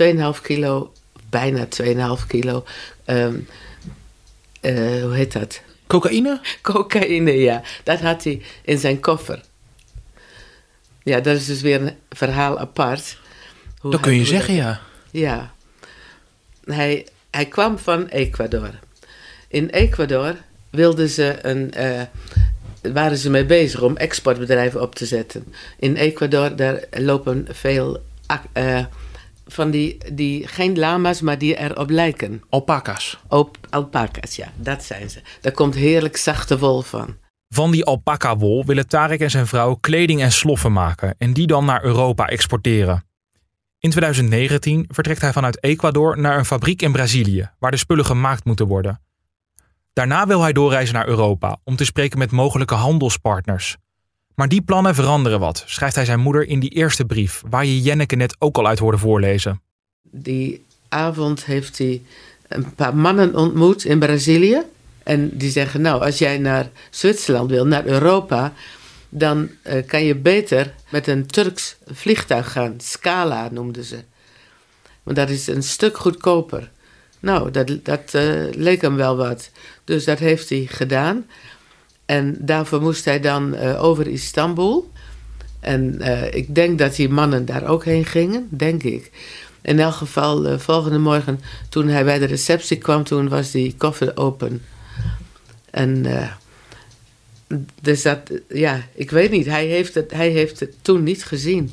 2,5 0.03 0.41
kilo, 0.41 0.91
bijna 1.29 1.67
2,5 2.17 2.27
kilo. 2.27 2.63
ehm, 3.05 3.35
eh, 4.61 5.01
hoe 5.03 5.13
heet 5.13 5.33
dat? 5.33 5.61
Cocaïne? 5.87 6.41
Cocaïne, 6.61 7.31
ja. 7.31 7.61
Dat 7.83 7.99
had 7.99 8.23
hij 8.23 8.41
in 8.63 8.77
zijn 8.77 8.99
koffer. 8.99 9.41
Ja, 11.03 11.19
dat 11.19 11.35
is 11.35 11.45
dus 11.45 11.61
weer 11.61 11.81
een 11.81 11.95
verhaal 12.09 12.59
apart. 12.59 13.17
Hoe 13.79 13.91
Dat 13.91 13.99
kun 13.99 14.15
je 14.15 14.25
zeggen, 14.25 14.53
ja. 14.53 14.81
ja. 15.11 15.53
Hij, 16.65 17.07
hij 17.31 17.45
kwam 17.45 17.77
van 17.77 18.07
Ecuador. 18.07 18.69
In 19.47 19.69
Ecuador 19.69 20.35
wilden 20.69 21.09
ze 21.09 21.37
een, 21.41 21.73
eh, 21.73 22.01
waren 22.93 23.17
ze 23.17 23.29
mee 23.29 23.45
bezig 23.45 23.81
om 23.81 23.97
exportbedrijven 23.97 24.81
op 24.81 24.95
te 24.95 25.05
zetten. 25.05 25.53
In 25.79 25.95
Ecuador 25.95 26.55
daar 26.55 26.83
lopen 26.91 27.47
veel 27.51 28.03
eh, 28.53 28.85
van 29.45 29.71
die, 29.71 29.97
die, 30.13 30.47
geen 30.47 30.77
lama's, 30.77 31.21
maar 31.21 31.37
die 31.37 31.57
erop 31.57 31.89
lijken. 31.89 32.41
Alpaca's. 32.49 33.17
Op 33.27 33.57
alpaca's, 33.69 34.35
ja, 34.35 34.51
dat 34.55 34.83
zijn 34.83 35.09
ze. 35.09 35.21
Daar 35.41 35.51
komt 35.51 35.75
heerlijk 35.75 36.17
zachte 36.17 36.59
wol 36.59 36.81
van. 36.81 37.15
Van 37.49 37.71
die 37.71 37.85
alpaca-wol 37.85 38.65
willen 38.65 38.87
Tarek 38.87 39.19
en 39.19 39.29
zijn 39.29 39.47
vrouw 39.47 39.75
kleding 39.75 40.21
en 40.21 40.31
sloffen 40.31 40.71
maken 40.71 41.15
en 41.17 41.33
die 41.33 41.47
dan 41.47 41.65
naar 41.65 41.83
Europa 41.83 42.27
exporteren. 42.27 43.05
In 43.79 43.89
2019 43.89 44.85
vertrekt 44.87 45.21
hij 45.21 45.33
vanuit 45.33 45.63
Ecuador 45.63 46.19
naar 46.19 46.37
een 46.37 46.45
fabriek 46.45 46.81
in 46.81 46.91
Brazilië, 46.91 47.49
waar 47.59 47.71
de 47.71 47.77
spullen 47.77 48.05
gemaakt 48.05 48.45
moeten 48.45 48.67
worden. 48.67 49.01
Daarna 49.93 50.27
wil 50.27 50.41
hij 50.41 50.53
doorreizen 50.53 50.95
naar 50.95 51.07
Europa 51.07 51.57
om 51.63 51.75
te 51.75 51.85
spreken 51.85 52.19
met 52.19 52.31
mogelijke 52.31 52.73
handelspartners. 52.73 53.77
Maar 54.35 54.47
die 54.47 54.61
plannen 54.61 54.95
veranderen 54.95 55.39
wat, 55.39 55.63
schrijft 55.65 55.95
hij 55.95 56.05
zijn 56.05 56.19
moeder 56.19 56.47
in 56.47 56.59
die 56.59 56.69
eerste 56.69 57.05
brief, 57.05 57.41
waar 57.49 57.65
je 57.65 57.81
Jenneke 57.81 58.15
net 58.15 58.35
ook 58.39 58.57
al 58.57 58.67
uit 58.67 58.79
hoorde 58.79 58.97
voorlezen. 58.97 59.61
Die 60.01 60.65
avond 60.89 61.45
heeft 61.45 61.77
hij 61.77 62.01
een 62.47 62.75
paar 62.75 62.95
mannen 62.95 63.35
ontmoet 63.35 63.83
in 63.83 63.99
Brazilië. 63.99 64.61
En 65.03 65.37
die 65.37 65.49
zeggen, 65.49 65.81
nou, 65.81 66.01
als 66.01 66.17
jij 66.17 66.37
naar 66.37 66.69
Zwitserland 66.89 67.49
wil, 67.49 67.65
naar 67.65 67.85
Europa... 67.85 68.53
dan 69.09 69.49
eh, 69.61 69.85
kan 69.85 70.03
je 70.03 70.15
beter 70.15 70.73
met 70.89 71.07
een 71.07 71.25
Turks 71.25 71.75
vliegtuig 71.85 72.51
gaan. 72.51 72.73
Scala 72.77 73.49
noemden 73.51 73.83
ze. 73.83 74.03
Want 75.03 75.17
dat 75.17 75.29
is 75.29 75.47
een 75.47 75.63
stuk 75.63 75.97
goedkoper. 75.97 76.71
Nou, 77.19 77.51
dat, 77.51 77.85
dat 77.85 78.13
eh, 78.13 78.43
leek 78.51 78.81
hem 78.81 78.95
wel 78.95 79.15
wat. 79.15 79.49
Dus 79.83 80.05
dat 80.05 80.19
heeft 80.19 80.49
hij 80.49 80.67
gedaan. 80.69 81.25
En 82.05 82.35
daarvoor 82.39 82.81
moest 82.81 83.05
hij 83.05 83.19
dan 83.19 83.55
eh, 83.55 83.83
over 83.83 84.07
Istanbul. 84.07 84.91
En 85.59 86.01
eh, 86.01 86.33
ik 86.33 86.55
denk 86.55 86.79
dat 86.79 86.95
die 86.95 87.09
mannen 87.09 87.45
daar 87.45 87.67
ook 87.67 87.85
heen 87.85 88.05
gingen, 88.05 88.47
denk 88.49 88.83
ik. 88.83 89.11
In 89.61 89.79
elk 89.79 89.93
geval, 89.93 90.41
de 90.41 90.59
volgende 90.59 90.97
morgen, 90.97 91.39
toen 91.69 91.87
hij 91.87 92.03
bij 92.03 92.19
de 92.19 92.25
receptie 92.25 92.77
kwam, 92.77 93.03
toen 93.03 93.29
was 93.29 93.51
die 93.51 93.75
koffer 93.77 94.17
open. 94.17 94.61
En 95.69 96.05
eh, 96.05 96.31
dus 97.81 98.01
dat, 98.01 98.19
ja, 98.49 98.81
ik 98.93 99.11
weet 99.11 99.31
niet, 99.31 99.45
hij 99.45 99.65
heeft 99.65 99.93
het, 99.93 100.11
hij 100.11 100.29
heeft 100.29 100.59
het 100.59 100.73
toen 100.81 101.03
niet 101.03 101.25
gezien. 101.25 101.71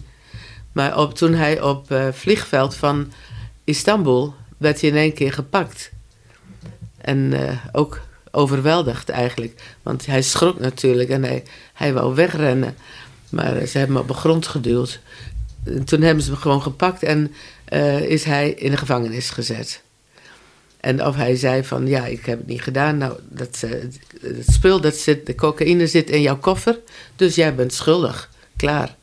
Maar 0.72 0.98
op, 0.98 1.14
toen 1.14 1.34
hij 1.34 1.60
op 1.60 1.90
eh 1.90 2.08
vliegveld 2.12 2.74
van 2.74 3.12
Istanbul 3.64 4.34
werd 4.56 4.80
hij 4.80 4.90
in 4.90 4.96
één 4.96 5.12
keer 5.12 5.32
gepakt. 5.32 5.92
En 6.98 7.32
eh, 7.32 7.56
ook 7.72 8.00
overweldigd 8.32 9.08
eigenlijk. 9.08 9.62
Want 9.82 10.06
hij 10.06 10.22
schrok 10.22 10.58
natuurlijk 10.58 11.10
en 11.10 11.22
hij, 11.22 11.42
hij 11.72 11.92
wou 11.92 12.14
wegrennen. 12.14 12.76
Maar 13.28 13.66
ze 13.66 13.78
hebben 13.78 13.96
hem 13.96 14.04
op 14.04 14.08
de 14.08 14.14
grond 14.14 14.46
geduwd. 14.46 15.00
toen 15.84 16.00
hebben 16.00 16.24
ze 16.24 16.30
hem 16.30 16.40
gewoon 16.40 16.62
gepakt 16.62 17.02
en 17.02 17.32
eh, 17.64 18.00
is 18.00 18.24
hij 18.24 18.50
in 18.50 18.70
de 18.70 18.76
gevangenis 18.76 19.30
gezet. 19.30 19.82
En 20.80 21.06
of 21.06 21.16
hij 21.16 21.36
zei 21.36 21.64
van, 21.64 21.86
ja, 21.86 22.06
ik 22.06 22.26
heb 22.26 22.38
het 22.38 22.46
niet 22.46 22.62
gedaan. 22.62 22.98
Nou, 22.98 23.18
dat, 23.28 23.62
eh, 23.64 23.70
het 24.20 24.46
spul, 24.46 24.80
dat 24.80 24.96
zit, 24.96 25.26
de 25.26 25.34
cocaïne 25.34 25.86
zit 25.86 26.10
in 26.10 26.20
jouw 26.20 26.38
koffer. 26.38 26.78
Dus 27.16 27.34
jij 27.34 27.54
bent 27.54 27.74
schuldig. 27.74 28.30
Klaar. 28.56 28.96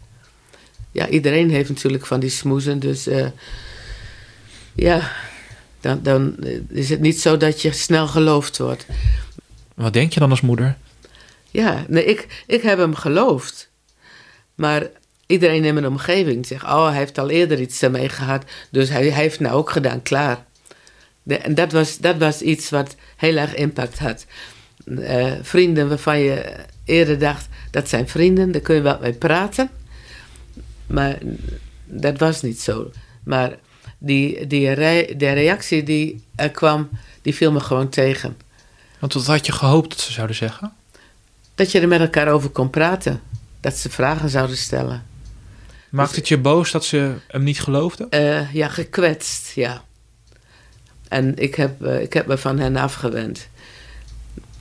Ja, 0.91 1.07
iedereen 1.07 1.50
heeft 1.50 1.69
natuurlijk 1.69 2.05
van 2.05 2.19
die 2.19 2.29
smoezen. 2.29 2.79
Dus 2.79 3.07
eh, 3.07 3.27
ja, 4.74 5.12
dan, 5.79 6.00
dan 6.03 6.36
is 6.69 6.89
het 6.89 7.00
niet 7.00 7.21
zo 7.21 7.38
dat 7.38 7.62
je 7.62 7.71
snel 7.71 8.07
geloofd 8.07 8.57
wordt. 8.57 8.86
Wat 9.79 9.93
denk 9.93 10.13
je 10.13 10.19
dan 10.19 10.29
als 10.29 10.41
moeder? 10.41 10.77
Ja, 11.51 11.86
nee, 11.88 12.05
ik, 12.05 12.43
ik 12.48 12.62
heb 12.62 12.77
hem 12.77 12.95
geloofd. 12.95 13.69
Maar 14.55 14.88
iedereen 15.25 15.65
in 15.65 15.74
mijn 15.74 15.88
omgeving 15.88 16.45
zegt: 16.45 16.63
Oh, 16.63 16.88
hij 16.88 16.98
heeft 16.98 17.17
al 17.17 17.29
eerder 17.29 17.59
iets 17.59 17.81
ermee 17.81 18.09
gehad. 18.09 18.43
Dus 18.71 18.89
hij, 18.89 19.03
hij 19.03 19.21
heeft 19.21 19.39
nou 19.39 19.55
ook 19.55 19.69
gedaan, 19.69 20.01
klaar. 20.01 20.45
En 21.27 21.55
dat 21.55 21.71
was, 21.71 21.98
dat 21.98 22.17
was 22.17 22.41
iets 22.41 22.69
wat 22.69 22.95
heel 23.15 23.36
erg 23.36 23.55
impact 23.55 24.00
had. 24.00 24.25
Eh, 25.00 25.33
vrienden 25.41 25.89
waarvan 25.89 26.19
je 26.19 26.55
eerder 26.86 27.19
dacht: 27.19 27.48
dat 27.71 27.89
zijn 27.89 28.07
vrienden, 28.07 28.51
daar 28.51 28.62
kun 28.62 28.75
je 28.75 28.81
wel 28.81 29.00
mee 29.01 29.13
praten. 29.13 29.69
Maar 30.88 31.17
dat 31.86 32.19
was 32.19 32.41
niet 32.41 32.62
zo. 32.62 32.91
Maar 33.24 33.57
die, 33.98 34.48
die 34.48 34.75
de 35.15 35.31
reactie 35.31 35.83
die 35.83 36.24
er 36.36 36.51
kwam, 36.51 36.89
die 37.21 37.36
viel 37.36 37.51
me 37.51 37.59
gewoon 37.59 37.89
tegen. 37.89 38.48
Want 39.00 39.13
wat 39.13 39.25
had 39.25 39.46
je 39.46 39.51
gehoopt 39.51 39.89
dat 39.89 40.00
ze 40.00 40.12
zouden 40.12 40.36
zeggen? 40.36 40.74
Dat 41.56 41.72
je 41.72 41.79
er 41.79 41.88
met 41.88 42.00
elkaar 42.00 42.27
over 42.27 42.50
kon 42.50 42.70
praten. 42.70 43.22
Dat 43.60 43.77
ze 43.77 43.89
vragen 43.89 44.29
zouden 44.29 44.58
stellen. 44.58 45.06
Maakt 45.89 46.15
het 46.15 46.27
je 46.27 46.38
boos 46.38 46.72
dat 46.72 46.86
ze 46.86 47.13
hem 47.27 47.44
niet 47.44 47.62
geloofden? 47.62 48.08
Uh, 48.10 48.53
ja, 48.53 48.68
gekwetst, 48.68 49.51
ja. 49.56 49.84
En 51.08 51.38
ik 51.38 51.56
heb, 51.56 51.82
uh, 51.82 52.01
ik 52.01 52.13
heb 52.13 52.27
me 52.27 52.38
van 52.38 52.60
hen 52.60 52.75
afgewend. 52.75 53.48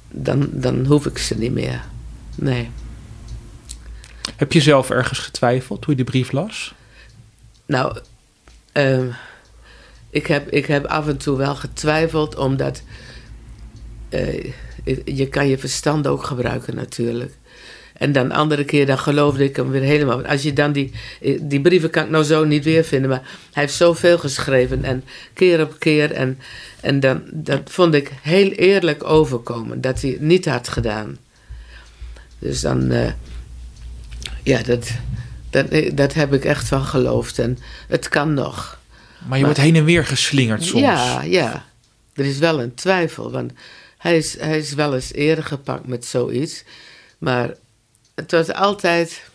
Dan, 0.09 0.49
dan 0.51 0.87
hoef 0.87 1.07
ik 1.07 1.19
ze 1.19 1.39
niet 1.39 1.53
meer. 1.53 1.85
Nee. 2.35 2.71
Heb 4.37 4.53
je 4.53 4.61
zelf 4.61 4.91
ergens 4.91 5.19
getwijfeld 5.19 5.83
toen 5.83 5.97
je 5.97 6.05
de 6.05 6.11
brief 6.11 6.33
las? 6.33 6.75
Nou, 7.67 7.99
uh, 8.73 9.15
ik, 10.11 10.27
heb, 10.27 10.51
ik 10.51 10.67
heb 10.67 10.85
af 10.85 11.07
en 11.07 11.17
toe 11.17 11.37
wel 11.37 11.55
getwijfeld, 11.55 12.37
omdat 12.37 12.83
uh, 14.11 14.53
je 15.05 15.29
kan 15.29 15.49
je 15.49 15.59
verstand 15.59 16.07
ook 16.07 16.25
gebruiken 16.25 16.75
natuurlijk. 16.75 17.33
En 17.99 18.13
dan 18.13 18.33
andere 18.33 18.65
keer, 18.65 18.87
dan 18.87 18.99
geloofde 18.99 19.45
ik 19.45 19.57
hem 19.57 19.71
weer 19.71 19.83
helemaal. 19.83 20.25
Als 20.25 20.43
je 20.43 20.53
dan 20.53 20.73
die, 20.73 20.93
die 21.41 21.61
brieven 21.61 21.91
kan 21.91 22.05
ik 22.05 22.11
nou 22.11 22.25
zo 22.25 22.45
niet 22.45 22.65
weer 22.65 22.85
vinden, 22.85 23.11
maar 23.11 23.23
hij 23.53 23.63
heeft 23.63 23.75
zoveel 23.75 24.19
geschreven 24.19 24.85
en 24.85 25.05
keer 25.33 25.61
op 25.61 25.79
keer. 25.79 26.13
En, 26.13 26.39
en 26.81 27.01
dan, 27.01 27.23
dat 27.33 27.61
vond 27.65 27.95
ik 27.95 28.13
heel 28.23 28.51
eerlijk 28.51 29.05
overkomen, 29.05 29.81
dat 29.81 30.01
hij 30.01 30.11
het 30.11 30.21
niet 30.21 30.45
had 30.45 30.69
gedaan. 30.69 31.19
Dus 32.39 32.61
dan, 32.61 32.93
uh, 32.93 33.11
ja, 34.43 34.63
dat, 34.63 34.91
dat, 35.51 35.67
dat 35.95 36.15
heb 36.15 36.33
ik 36.33 36.45
echt 36.45 36.69
van 36.69 36.85
geloofd. 36.85 37.39
En 37.39 37.59
het 37.89 38.09
kan 38.09 38.35
nog. 38.35 38.79
Maar 39.19 39.23
je 39.23 39.29
maar, 39.29 39.41
wordt 39.41 39.61
heen 39.61 39.77
en 39.77 39.85
weer 39.85 40.05
geslingerd 40.05 40.65
soms. 40.65 40.83
Ja, 40.83 41.23
ja. 41.23 41.65
Er 42.15 42.25
is 42.25 42.39
wel 42.39 42.63
een 42.63 42.75
twijfel, 42.75 43.31
want 43.31 43.53
hij 43.99 44.17
is, 44.17 44.39
hij 44.41 44.59
is 44.59 44.75
wel 44.75 44.95
eens 44.95 45.13
eerder 45.13 45.45
gepakt 45.45 45.87
met 45.87 46.05
zoiets. 46.05 46.65
Maar 47.19 47.55
het 48.15 48.31
was 48.31 48.53
altijd 48.53 49.31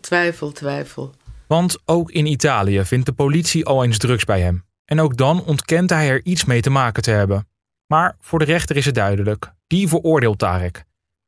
twijfel, 0.00 0.52
twijfel. 0.52 1.14
Want 1.46 1.78
ook 1.84 2.10
in 2.10 2.26
Italië 2.26 2.84
vindt 2.84 3.06
de 3.06 3.12
politie 3.12 3.64
al 3.64 3.84
eens 3.84 3.98
drugs 3.98 4.24
bij 4.24 4.40
hem. 4.40 4.64
En 4.84 5.00
ook 5.00 5.16
dan 5.16 5.44
ontkent 5.44 5.90
hij 5.90 6.08
er 6.08 6.20
iets 6.24 6.44
mee 6.44 6.60
te 6.60 6.70
maken 6.70 7.02
te 7.02 7.10
hebben. 7.10 7.48
Maar 7.86 8.16
voor 8.20 8.38
de 8.38 8.44
rechter 8.44 8.76
is 8.76 8.84
het 8.84 8.94
duidelijk. 8.94 9.52
Die 9.66 9.88
veroordeelt 9.88 10.38
Tarek. 10.38 10.84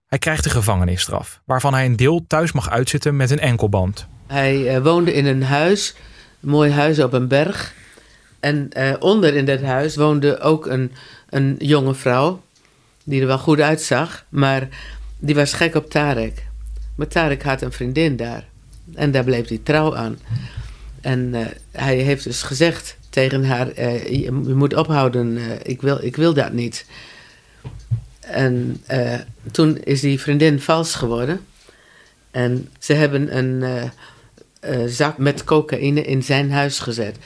Hij 0.07 0.19
krijgt 0.19 0.45
een 0.45 0.51
gevangenisstraf, 0.51 1.41
waarvan 1.45 1.75
hij 1.75 1.85
een 1.85 1.97
deel 1.97 2.25
thuis 2.27 2.53
mag 2.53 2.71
uitzitten 2.71 3.17
met 3.17 3.31
een 3.31 3.39
enkelband. 3.39 4.07
Hij 4.27 4.77
uh, 4.77 4.83
woonde 4.83 5.13
in 5.13 5.27
een 5.27 5.43
huis, 5.43 5.95
een 6.41 6.49
mooi 6.49 6.71
huis 6.71 6.99
op 6.99 7.13
een 7.13 7.29
berg. 7.29 7.75
En 8.41 8.71
uh, 8.79 8.95
onder 8.99 9.35
in 9.35 9.45
dat 9.45 9.61
huis 9.61 9.97
woonde 9.97 10.41
ook 10.41 10.67
een, 10.67 10.93
een 11.29 11.57
jonge 11.59 11.95
vrouw, 11.95 12.43
die 13.11 13.21
er 13.21 13.27
wel 13.27 13.39
goed 13.39 13.61
uitzag, 13.61 14.25
maar 14.29 14.69
die 15.19 15.35
was 15.35 15.53
gek 15.53 15.75
op 15.75 15.91
Tarek. 15.91 16.47
Maar 16.95 17.07
Tarek 17.09 17.43
had 17.43 17.63
een 17.63 17.73
vriendin 17.73 18.17
daar. 18.17 18.45
En 18.95 19.11
daar 19.11 19.25
bleef 19.25 19.49
hij 19.49 19.61
trouw 19.63 19.97
aan. 19.97 20.19
En 21.01 21.35
uh, 21.35 21.47
hij 21.71 21.97
heeft 21.97 22.25
dus 22.25 22.43
gezegd 22.43 22.97
tegen 23.09 23.45
haar: 23.45 23.79
uh, 23.79 24.23
je, 24.23 24.33
moet 24.33 24.75
ophouden, 24.75 25.37
uh, 25.37 25.53
ik, 25.63 25.81
wil, 25.83 26.05
ik 26.05 26.17
wil 26.17 26.35
dat 26.35 26.53
niet. 26.53 26.87
En 28.21 28.83
toen 29.51 29.79
is 29.79 30.01
die 30.01 30.21
vriendin 30.21 30.61
vals 30.61 30.95
geworden. 30.95 31.41
En 32.31 32.69
ze 32.79 32.93
hebben 32.93 33.37
een 33.37 33.91
zak 34.89 35.19
met 35.19 35.45
cocaïne 35.45 36.03
in 36.03 36.23
zijn 36.23 36.53
huis 36.53 36.79
gezet. 36.79 37.17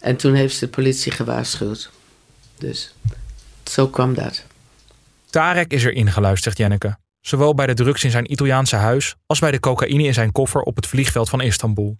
En 0.00 0.16
toen 0.16 0.34
heeft 0.34 0.54
ze 0.54 0.64
de 0.64 0.70
politie 0.70 1.12
gewaarschuwd. 1.12 1.90
Dus 2.58 2.94
zo 3.64 3.88
kwam 3.88 4.14
dat. 4.14 4.44
Tarek 5.32 5.72
is 5.72 5.84
er 5.84 5.92
ingeluisterd, 5.92 6.56
Jenneke. 6.56 6.96
Zowel 7.20 7.54
bij 7.54 7.66
de 7.66 7.74
drugs 7.74 8.04
in 8.04 8.10
zijn 8.10 8.32
Italiaanse 8.32 8.76
huis 8.76 9.14
als 9.26 9.38
bij 9.38 9.50
de 9.50 9.60
cocaïne 9.60 10.02
in 10.02 10.14
zijn 10.14 10.32
koffer 10.32 10.60
op 10.60 10.76
het 10.76 10.86
vliegveld 10.86 11.28
van 11.28 11.40
Istanbul. 11.40 11.98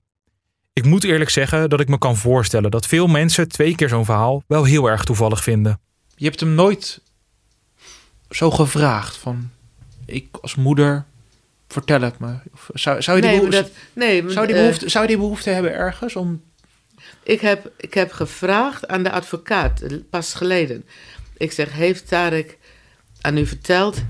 Ik 0.73 0.85
moet 0.85 1.05
eerlijk 1.05 1.31
zeggen 1.31 1.71
dat 1.71 1.81
ik 1.81 1.89
me 1.89 1.99
kan 1.99 2.17
voorstellen 2.17 2.71
dat 2.71 2.87
veel 2.87 3.07
mensen 3.07 3.49
twee 3.49 3.75
keer 3.75 3.89
zo'n 3.89 4.05
verhaal 4.05 4.43
wel 4.47 4.65
heel 4.65 4.91
erg 4.91 5.05
toevallig 5.05 5.43
vinden. 5.43 5.81
Je 6.15 6.25
hebt 6.25 6.41
hem 6.41 6.55
nooit 6.55 7.01
zo 8.31 8.51
gevraagd 8.51 9.17
van 9.17 9.51
ik 10.07 10.27
als 10.41 10.55
moeder 10.55 11.05
vertel 11.69 12.01
het 12.01 12.19
me. 12.19 12.35
Of 12.53 12.71
zou, 12.73 13.03
zou, 13.03 13.17
je 13.17 13.23
die 13.23 13.31
nee, 13.31 13.41
behoefte, 13.41 13.63
dat, 13.63 13.73
nee, 13.93 14.31
zou, 14.31 14.47
die 14.47 14.57
behoefte, 14.57 14.85
uh, 14.85 14.91
zou 14.91 15.05
je 15.05 15.11
die 15.11 15.21
behoefte 15.21 15.51
hebben 15.51 15.73
ergens 15.75 16.17
om 16.17 16.43
ik 17.23 17.41
heb, 17.41 17.71
ik 17.77 17.95
heb 17.95 18.13
gevraagd 18.13 18.89
aan 18.89 19.03
de 19.03 19.11
advocaat, 19.11 19.83
pas 20.11 20.35
geleden. 20.35 20.85
Ik 21.37 21.53
zeg, 21.53 21.73
heeft 21.73 22.09
Tarek 22.09 22.59
aan 23.23 23.37
u 23.37 23.47
verteld 23.47 24.03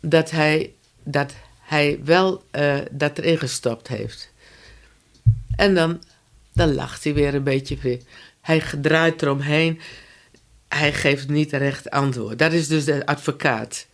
dat 0.00 0.30
hij, 0.30 0.72
dat 1.02 1.34
hij 1.60 2.00
wel 2.04 2.42
uh, 2.52 2.76
dat 2.90 3.18
erin 3.18 3.38
gestopt 3.38 3.88
heeft? 3.88 4.32
En 5.56 5.74
dan, 5.74 6.02
dan 6.52 6.74
lacht 6.74 7.04
hij 7.04 7.14
weer 7.14 7.34
een 7.34 7.42
beetje. 7.42 8.00
Hij 8.40 8.62
draait 8.80 9.22
eromheen. 9.22 9.80
Hij 10.68 10.92
geeft 10.92 11.28
niet 11.28 11.52
recht 11.52 11.90
antwoord. 11.90 12.38
Dat 12.38 12.52
is 12.52 12.68
dus 12.68 12.84
de 12.84 13.06
advocaat. 13.06 13.86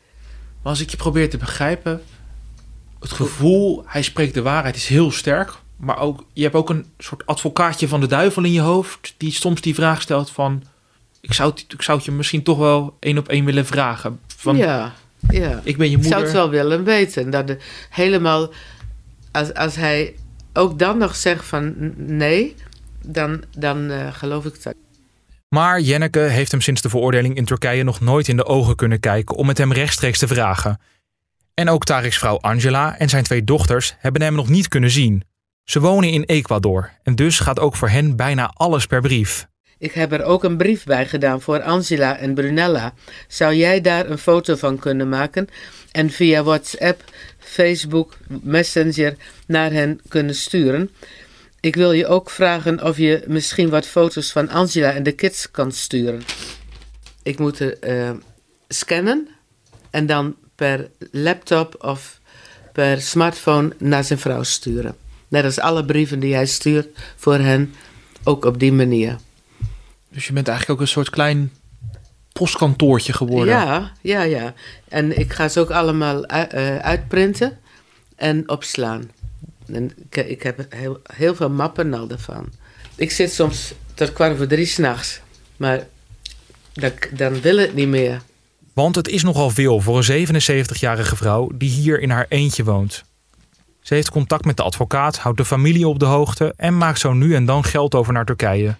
Maar 0.62 0.72
als 0.72 0.80
ik 0.80 0.90
je 0.90 0.96
probeer 0.96 1.30
te 1.30 1.36
begrijpen, 1.36 2.02
het 3.00 3.12
gevoel, 3.12 3.82
hij 3.86 4.02
spreekt 4.02 4.34
de 4.34 4.42
waarheid, 4.42 4.76
is 4.76 4.88
heel 4.88 5.10
sterk. 5.10 5.58
Maar 5.76 5.98
ook, 5.98 6.24
je 6.32 6.42
hebt 6.42 6.54
ook 6.54 6.70
een 6.70 6.86
soort 6.98 7.26
advocaatje 7.26 7.88
van 7.88 8.00
de 8.00 8.06
duivel 8.06 8.44
in 8.44 8.52
je 8.52 8.60
hoofd. 8.60 9.14
Die 9.16 9.32
soms 9.32 9.60
die 9.60 9.74
vraag 9.74 10.02
stelt 10.02 10.30
van... 10.30 10.62
Ik 11.20 11.32
zou, 11.32 11.52
ik 11.68 11.82
zou 11.82 11.96
het 11.96 12.06
je 12.06 12.12
misschien 12.12 12.42
toch 12.42 12.58
wel 12.58 12.96
één 12.98 13.18
op 13.18 13.28
één 13.28 13.44
willen 13.44 13.66
vragen. 13.66 14.20
Van, 14.40 14.56
ja, 14.56 14.94
ja. 15.30 15.60
Ik 15.64 15.76
ben 15.76 15.90
je 15.90 15.96
moeder. 15.96 16.12
Ik 16.12 16.18
zou 16.18 16.22
het 16.22 16.32
wel 16.32 16.50
willen 16.50 16.84
weten. 16.84 17.30
Dat 17.30 17.46
de, 17.46 17.58
helemaal... 17.90 18.52
Als, 19.32 19.54
als 19.54 19.76
hij 19.76 20.14
ook 20.52 20.78
dan 20.78 20.98
nog 20.98 21.16
zegt 21.16 21.44
van 21.44 21.74
nee... 21.96 22.54
Dan, 23.04 23.42
dan 23.58 23.90
uh, 23.90 24.12
geloof 24.12 24.44
ik 24.44 24.62
dat. 24.62 24.74
Maar 25.48 25.80
Jenneke 25.80 26.18
heeft 26.18 26.50
hem 26.50 26.60
sinds 26.60 26.82
de 26.82 26.88
veroordeling 26.88 27.36
in 27.36 27.44
Turkije 27.44 27.82
nog 27.82 28.00
nooit 28.00 28.28
in 28.28 28.36
de 28.36 28.44
ogen 28.44 28.76
kunnen 28.76 29.00
kijken 29.00 29.36
om 29.36 29.48
het 29.48 29.58
hem 29.58 29.72
rechtstreeks 29.72 30.18
te 30.18 30.26
vragen. 30.26 30.80
En 31.54 31.68
ook 31.68 31.84
Tarek's 31.84 32.18
vrouw 32.18 32.38
Angela 32.38 32.98
en 32.98 33.08
zijn 33.08 33.24
twee 33.24 33.44
dochters 33.44 33.94
hebben 33.98 34.22
hem 34.22 34.34
nog 34.34 34.48
niet 34.48 34.68
kunnen 34.68 34.90
zien. 34.90 35.22
Ze 35.64 35.80
wonen 35.80 36.10
in 36.10 36.22
Ecuador 36.22 36.90
en 37.02 37.14
dus 37.14 37.38
gaat 37.38 37.60
ook 37.60 37.76
voor 37.76 37.88
hen 37.88 38.16
bijna 38.16 38.50
alles 38.54 38.86
per 38.86 39.00
brief. 39.00 39.46
Ik 39.80 39.92
heb 39.92 40.12
er 40.12 40.22
ook 40.24 40.44
een 40.44 40.56
brief 40.56 40.84
bij 40.84 41.06
gedaan 41.06 41.40
voor 41.40 41.62
Angela 41.62 42.16
en 42.16 42.34
Brunella. 42.34 42.94
Zou 43.28 43.54
jij 43.54 43.80
daar 43.80 44.10
een 44.10 44.18
foto 44.18 44.56
van 44.56 44.78
kunnen 44.78 45.08
maken 45.08 45.48
en 45.92 46.10
via 46.10 46.42
WhatsApp, 46.42 47.04
Facebook, 47.38 48.16
Messenger 48.42 49.16
naar 49.46 49.72
hen 49.72 50.00
kunnen 50.08 50.34
sturen? 50.34 50.90
Ik 51.60 51.74
wil 51.76 51.92
je 51.92 52.06
ook 52.06 52.30
vragen 52.30 52.82
of 52.82 52.96
je 52.96 53.22
misschien 53.26 53.68
wat 53.68 53.86
foto's 53.86 54.32
van 54.32 54.48
Angela 54.48 54.92
en 54.92 55.02
de 55.02 55.12
kids 55.12 55.50
kan 55.50 55.72
sturen. 55.72 56.22
Ik 57.22 57.38
moet 57.38 57.58
er 57.58 57.76
uh, 57.88 58.10
scannen 58.68 59.28
en 59.90 60.06
dan 60.06 60.36
per 60.54 60.90
laptop 61.10 61.84
of 61.84 62.20
per 62.72 63.00
smartphone 63.00 63.72
naar 63.78 64.04
zijn 64.04 64.18
vrouw 64.18 64.42
sturen. 64.42 64.96
Net 65.28 65.44
als 65.44 65.60
alle 65.60 65.84
brieven 65.84 66.20
die 66.20 66.34
hij 66.34 66.46
stuurt 66.46 66.88
voor 67.16 67.38
hen, 67.38 67.74
ook 68.24 68.44
op 68.44 68.58
die 68.58 68.72
manier. 68.72 69.16
Dus 70.10 70.26
je 70.26 70.32
bent 70.32 70.48
eigenlijk 70.48 70.80
ook 70.80 70.86
een 70.86 70.92
soort 70.92 71.10
klein 71.10 71.52
postkantoortje 72.32 73.12
geworden. 73.12 73.54
Ja, 73.54 73.92
ja, 74.00 74.22
ja. 74.22 74.54
En 74.88 75.18
ik 75.18 75.32
ga 75.32 75.48
ze 75.48 75.60
ook 75.60 75.70
allemaal 75.70 76.26
uitprinten 76.80 77.58
en 78.16 78.48
opslaan. 78.48 79.10
En 79.66 79.92
ik, 80.10 80.16
ik 80.16 80.42
heb 80.42 80.66
heel, 80.68 81.00
heel 81.12 81.34
veel 81.34 81.50
mappen 81.50 81.94
al 81.94 82.08
ervan. 82.08 82.48
Ik 82.96 83.10
zit 83.10 83.32
soms 83.32 83.74
tot 83.94 84.12
kwart 84.12 84.36
voor 84.36 84.46
drie 84.46 84.66
s'nachts. 84.66 85.20
Maar 85.56 85.86
dat, 86.72 86.94
dan 87.12 87.40
wil 87.40 87.56
het 87.56 87.74
niet 87.74 87.88
meer. 87.88 88.20
Want 88.72 88.94
het 88.94 89.08
is 89.08 89.22
nogal 89.22 89.50
veel 89.50 89.80
voor 89.80 90.04
een 90.08 90.26
77-jarige 90.26 91.16
vrouw 91.16 91.50
die 91.54 91.70
hier 91.70 92.00
in 92.00 92.10
haar 92.10 92.26
eentje 92.28 92.64
woont. 92.64 93.04
Ze 93.80 93.94
heeft 93.94 94.10
contact 94.10 94.44
met 94.44 94.56
de 94.56 94.62
advocaat, 94.62 95.18
houdt 95.18 95.38
de 95.38 95.44
familie 95.44 95.88
op 95.88 95.98
de 95.98 96.04
hoogte 96.04 96.54
en 96.56 96.76
maakt 96.76 97.00
zo 97.00 97.12
nu 97.12 97.34
en 97.34 97.44
dan 97.44 97.64
geld 97.64 97.94
over 97.94 98.12
naar 98.12 98.24
Turkije. 98.24 98.74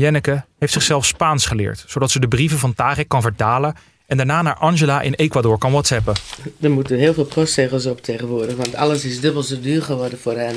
Jenneke 0.00 0.44
heeft 0.58 0.72
zichzelf 0.72 1.06
Spaans 1.06 1.46
geleerd, 1.46 1.84
zodat 1.86 2.10
ze 2.10 2.20
de 2.20 2.28
brieven 2.28 2.58
van 2.58 2.74
Tarek 2.74 3.08
kan 3.08 3.22
vertalen 3.22 3.74
en 4.06 4.16
daarna 4.16 4.42
naar 4.42 4.54
Angela 4.56 5.00
in 5.00 5.14
Ecuador 5.14 5.58
kan 5.58 5.72
whatsappen. 5.72 6.14
Er 6.60 6.70
moeten 6.70 6.98
heel 6.98 7.14
veel 7.14 7.24
postzegels 7.24 7.86
op 7.86 8.02
tegenwoordig, 8.02 8.56
want 8.56 8.74
alles 8.74 9.04
is 9.04 9.20
dubbel 9.20 9.42
zo 9.42 9.60
duur 9.60 9.82
geworden 9.82 10.18
voor 10.18 10.36
hen. 10.36 10.56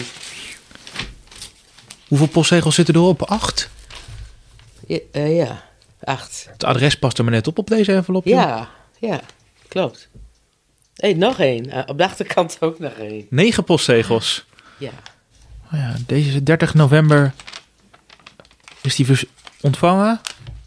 Hoeveel 2.08 2.28
postzegels 2.28 2.76
zitten 2.76 2.96
erop? 2.96 3.22
Acht? 3.22 3.70
Ja, 4.88 5.00
eh, 5.12 5.36
ja 5.36 5.64
acht. 6.04 6.48
Het 6.52 6.64
adres 6.64 6.96
past 6.96 7.18
er 7.18 7.24
maar 7.24 7.34
net 7.34 7.48
op 7.48 7.58
op 7.58 7.68
deze 7.68 7.94
envelop. 7.94 8.26
Ja, 8.26 8.70
ja, 9.00 9.22
klopt. 9.68 10.10
Hé, 10.96 11.14
nog 11.14 11.40
één. 11.40 11.70
Eh, 11.70 11.84
op 11.86 11.98
de 11.98 12.04
achterkant 12.04 12.58
ook 12.60 12.80
nog 12.80 12.92
één. 12.92 13.26
Negen 13.30 13.64
postzegels. 13.64 14.46
Ja. 14.78 14.92
Oh 15.66 15.80
ja, 15.80 15.96
deze 16.06 16.30
is 16.30 16.44
30 16.44 16.74
november. 16.74 17.34
Is 18.84 18.96
die 18.96 19.08
ontvangen? 19.62 20.22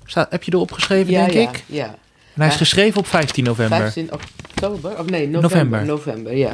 Staat, 0.04 0.30
heb 0.30 0.42
je 0.42 0.52
erop 0.52 0.72
geschreven, 0.72 1.12
ja, 1.12 1.26
denk 1.26 1.32
ja, 1.32 1.48
ik? 1.50 1.64
Ja. 1.66 1.84
En 1.84 2.42
hij 2.42 2.48
is 2.50 2.56
geschreven 2.56 2.98
op 2.98 3.06
15 3.06 3.44
november. 3.44 3.78
15 3.78 4.10
oktober? 4.12 4.98
Of 4.98 5.06
nee, 5.06 5.28
november. 5.28 5.40
November. 5.40 5.84
November, 5.84 6.36
ja. 6.36 6.52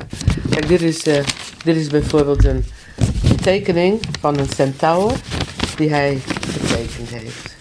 Kijk, 0.50 0.69
dit 0.69 0.83
is, 0.83 1.02
eh, 1.02 1.25
dit 1.64 1.76
is 1.76 1.87
bijvoorbeeld 1.87 2.45
een, 2.45 2.64
een 3.25 3.37
tekening 3.37 4.00
van 4.21 4.38
een 4.38 4.49
centaur 4.54 5.12
die 5.76 5.90
hij 5.90 6.21
getekend 6.25 7.09
heeft. 7.09 7.57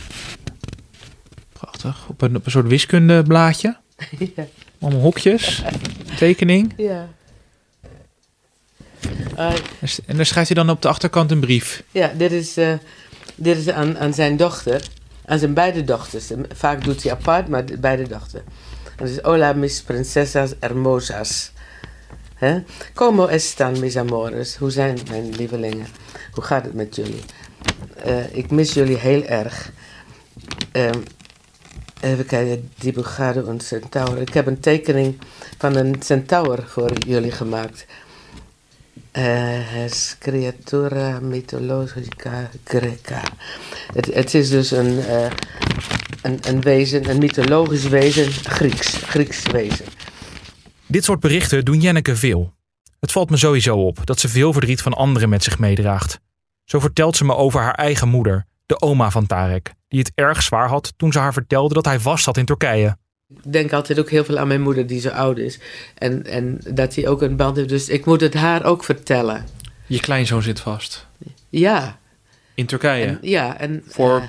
Prachtig. 1.53 2.05
Op 2.08 2.22
een, 2.22 2.36
op 2.36 2.46
een 2.46 2.51
soort 2.51 2.67
wiskundeblaadje. 2.67 3.77
ja. 4.36 4.46
Allemaal 4.79 5.01
hokjes. 5.01 5.63
Tekening. 6.17 6.74
Ja. 6.77 7.08
En 10.05 10.15
dan 10.15 10.25
schrijft 10.25 10.53
hij 10.53 10.63
dan 10.63 10.70
op 10.70 10.81
de 10.81 10.88
achterkant 10.88 11.31
een 11.31 11.39
brief. 11.39 11.84
ja, 11.91 12.12
dit 12.17 12.31
is, 12.31 12.58
eh, 12.58 12.74
dit 13.36 13.58
is 13.58 13.70
aan, 13.70 13.98
aan 13.98 14.13
zijn 14.13 14.38
dochter. 14.38 14.82
Aan 15.25 15.40
zijn 15.40 15.54
beide 15.54 15.84
dochters. 15.84 16.32
En 16.32 16.46
Vaak 16.54 16.84
doet 16.84 17.04
hij 17.04 17.12
apart, 17.12 17.48
maar 17.48 17.66
de- 17.66 17.78
beide 17.78 18.08
dochters. 18.08 18.44
Dat 18.96 19.20
Hola 19.22 19.54
mis 19.54 19.82
princesas 19.82 20.54
hermosas. 20.60 21.51
Hè? 22.36 22.63
Como 22.94 23.28
están 23.28 23.80
mis 23.80 23.98
amores? 23.98 24.56
Hoe 24.56 24.72
zijn 24.72 24.98
mijn 25.10 25.30
lievelingen? 25.36 25.88
Hoe 26.32 26.44
gaat 26.44 26.63
het 26.66 26.74
met 26.74 26.96
jullie? 26.96 27.24
Eh, 27.96 28.36
ik 28.36 28.51
mis 28.51 28.74
jullie 28.74 28.98
heel 28.98 29.24
erg. 29.24 29.72
Ehm, 30.72 31.00
even 32.01 32.25
kijken, 32.25 32.70
dibujado 32.80 33.46
een 33.48 33.60
centaur. 33.60 34.18
Ik 34.22 34.34
heb 34.34 34.48
een 34.48 34.60
tekening 34.60 35.18
van 35.58 35.75
een 35.75 35.96
centaur 36.00 36.63
voor 36.68 36.92
jullie 37.08 37.32
gemaakt. 37.32 37.86
Es 39.12 40.15
criatura 40.20 41.20
mythologica 41.20 42.50
greca. 42.63 43.22
Het, 43.94 44.13
het 44.13 44.34
is 44.34 44.50
dus 44.50 44.72
een, 44.72 45.00
eh, 45.00 45.32
een, 46.22 46.39
een 46.48 46.62
wezen, 46.62 47.10
een 47.10 47.18
mythologisch 47.18 47.88
wezen, 47.88 48.32
Grieks, 48.32 48.96
Grieks 48.96 49.44
wezen. 49.51 49.86
Dit 50.88 51.03
soort 51.03 51.20
berichten 51.20 51.65
doen 51.65 51.80
Jenneke 51.80 52.15
veel. 52.15 52.53
Het 53.00 53.12
valt 53.12 53.30
me 53.30 53.38
sowieso 53.38 53.77
op 53.77 54.06
dat 54.06 54.20
ze 54.20 54.30
veel 54.30 54.53
verdriet 54.53 54.82
van 54.82 54.94
anderen 54.94 55.30
met 55.30 55.44
zich 55.44 55.60
meedraagt. 55.60 56.20
Zo 56.63 56.80
vertelt 56.80 57.15
ze 57.15 57.25
me 57.25 57.36
over 57.36 57.62
haar 57.62 57.75
eigen 57.75 58.08
moeder, 58.08 58.46
de 58.65 58.82
oma 58.82 59.12
van 59.12 59.27
Tarek, 59.27 59.74
die 59.88 60.00
het 60.00 60.12
erg 60.15 60.41
zwaar 60.41 60.68
had 60.68 60.94
toen 60.98 61.12
ze 61.12 61.20
haar 61.20 61.34
vertelde 61.34 61.74
dat 61.74 61.86
hij 61.86 62.00
vast 62.00 62.24
zat 62.24 62.38
in 62.38 62.45
Turkije. 62.45 62.97
Ik 63.44 63.52
denk 63.52 63.74
altijd 63.74 64.00
ook 64.00 64.10
heel 64.10 64.24
veel 64.26 64.38
aan 64.38 64.48
mijn 64.48 64.62
moeder 64.62 64.88
die 64.88 65.00
zo 65.00 65.10
oud 65.10 65.38
is. 65.38 65.60
En, 65.98 66.26
en 66.26 66.60
dat 66.70 66.96
hij 66.96 67.08
ook 67.08 67.22
een 67.22 67.36
band 67.36 67.56
heeft. 67.56 67.70
Dus 67.70 67.89
ik 67.89 68.06
moet 68.06 68.22
het 68.22 68.34
haar 68.34 68.63
ook 68.65 68.84
vertellen. 68.84 69.46
Je 69.86 70.00
kleinzoon 70.00 70.41
zit 70.41 70.60
vast. 70.60 71.08
Ja. 71.50 72.00
In 72.56 72.65
Turkije. 72.65 73.06
En, 73.06 73.17
ja, 73.22 73.58
en, 73.60 73.84
Voor- 73.88 74.17
eh, 74.17 74.24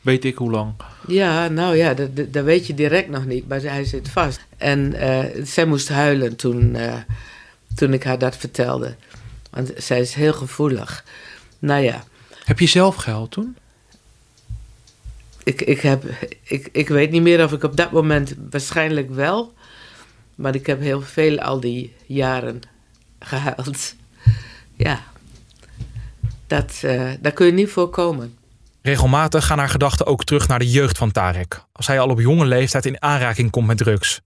Weet 0.00 0.24
ik 0.24 0.36
hoe 0.36 0.50
lang. 0.50 0.72
ja, 1.06 1.48
nou 1.48 1.76
ja, 1.76 1.94
dat, 1.94 2.16
dat, 2.16 2.32
dat 2.32 2.44
weet 2.44 2.66
je 2.66 2.74
direct 2.74 3.08
nog 3.08 3.26
niet. 3.26 3.48
Maar 3.48 3.60
hij 3.60 3.84
zit 3.84 4.08
vast. 4.08 4.40
En 4.56 4.94
eh, 4.94 5.44
zij 5.44 5.64
moest 5.64 5.88
huilen 5.88 6.36
toen, 6.36 6.74
eh, 6.76 6.94
toen 7.74 7.92
ik 7.92 8.02
haar 8.02 8.18
dat 8.18 8.36
vertelde. 8.36 8.94
Want 9.50 9.72
zij 9.76 10.00
is 10.00 10.14
heel 10.14 10.32
gevoelig. 10.32 11.04
Nou 11.58 11.82
ja, 11.82 12.04
Heb 12.44 12.58
je 12.58 12.66
zelf 12.66 12.94
gehuild 12.96 13.30
toen? 13.30 13.56
Ik, 15.48 15.62
ik, 15.62 15.80
heb, 15.80 16.04
ik, 16.42 16.68
ik 16.72 16.88
weet 16.88 17.10
niet 17.10 17.22
meer 17.22 17.44
of 17.44 17.52
ik 17.52 17.62
op 17.62 17.76
dat 17.76 17.90
moment 17.90 18.34
waarschijnlijk 18.50 19.10
wel. 19.10 19.54
Maar 20.34 20.54
ik 20.54 20.66
heb 20.66 20.80
heel 20.80 21.00
veel 21.00 21.38
al 21.38 21.60
die 21.60 21.94
jaren 22.06 22.60
gehuild. 23.18 23.94
Ja, 24.76 25.00
dat, 26.46 26.80
eh, 26.82 27.10
dat 27.20 27.32
kun 27.32 27.46
je 27.46 27.52
niet 27.52 27.70
voorkomen. 27.70 28.36
Regelmatig 28.82 29.46
gaan 29.46 29.58
haar 29.58 29.68
gedachten 29.68 30.06
ook 30.06 30.24
terug 30.24 30.48
naar 30.48 30.58
de 30.58 30.70
jeugd 30.70 30.98
van 30.98 31.12
Tarek, 31.12 31.64
als 31.72 31.86
hij 31.86 32.00
al 32.00 32.08
op 32.08 32.20
jonge 32.20 32.44
leeftijd 32.44 32.86
in 32.86 33.02
aanraking 33.02 33.50
komt 33.50 33.66
met 33.66 33.76
drugs. 33.76 34.20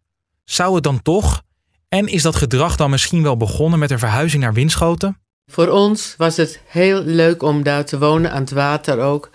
Zou 0.45 0.75
het 0.75 0.85
dan 0.85 1.03
toch? 1.03 1.43
En 1.89 2.07
is 2.07 2.23
dat 2.23 2.37
gedrag 2.37 2.77
dan 2.77 2.91
misschien 2.91 3.23
wel 3.23 3.37
begonnen 3.37 3.79
met 3.79 3.91
een 3.91 3.99
verhuizing 3.99 4.43
naar 4.43 4.53
Winschoten? 4.53 5.19
Voor 5.47 5.69
ons 5.69 6.15
was 6.17 6.37
het 6.37 6.61
heel 6.67 7.03
leuk 7.05 7.43
om 7.43 7.63
daar 7.63 7.85
te 7.85 7.99
wonen, 7.99 8.33
aan 8.33 8.41
het 8.41 8.51
water 8.51 9.01
ook. 9.01 9.31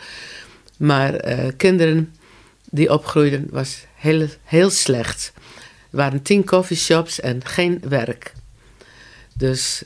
Maar 0.77 1.13
eh, 1.13 1.47
kinderen 1.57 2.15
die 2.69 2.91
opgroeiden 2.91 3.47
was 3.49 3.85
heel, 3.95 4.27
heel 4.43 4.69
slecht. 4.69 5.33
Er 5.91 5.97
waren 5.97 6.21
tien 6.21 6.45
coffeeshops 6.45 7.19
en 7.19 7.45
geen 7.45 7.81
werk. 7.89 8.33
Dus 9.33 9.83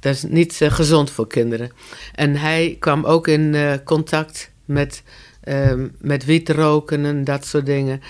dat 0.00 0.14
is 0.14 0.22
niet 0.22 0.60
eh, 0.60 0.70
gezond 0.70 1.10
voor 1.10 1.26
kinderen. 1.26 1.70
En 2.14 2.36
hij 2.36 2.76
kwam 2.78 3.04
ook 3.04 3.28
in 3.28 3.54
eh, 3.54 3.72
contact 3.84 4.50
met, 4.64 5.02
ehm 5.40 5.88
met 5.98 6.24
wietroken 6.24 7.04
en 7.04 7.24
dat 7.24 7.46
soort 7.46 7.66
dingen. 7.66 8.02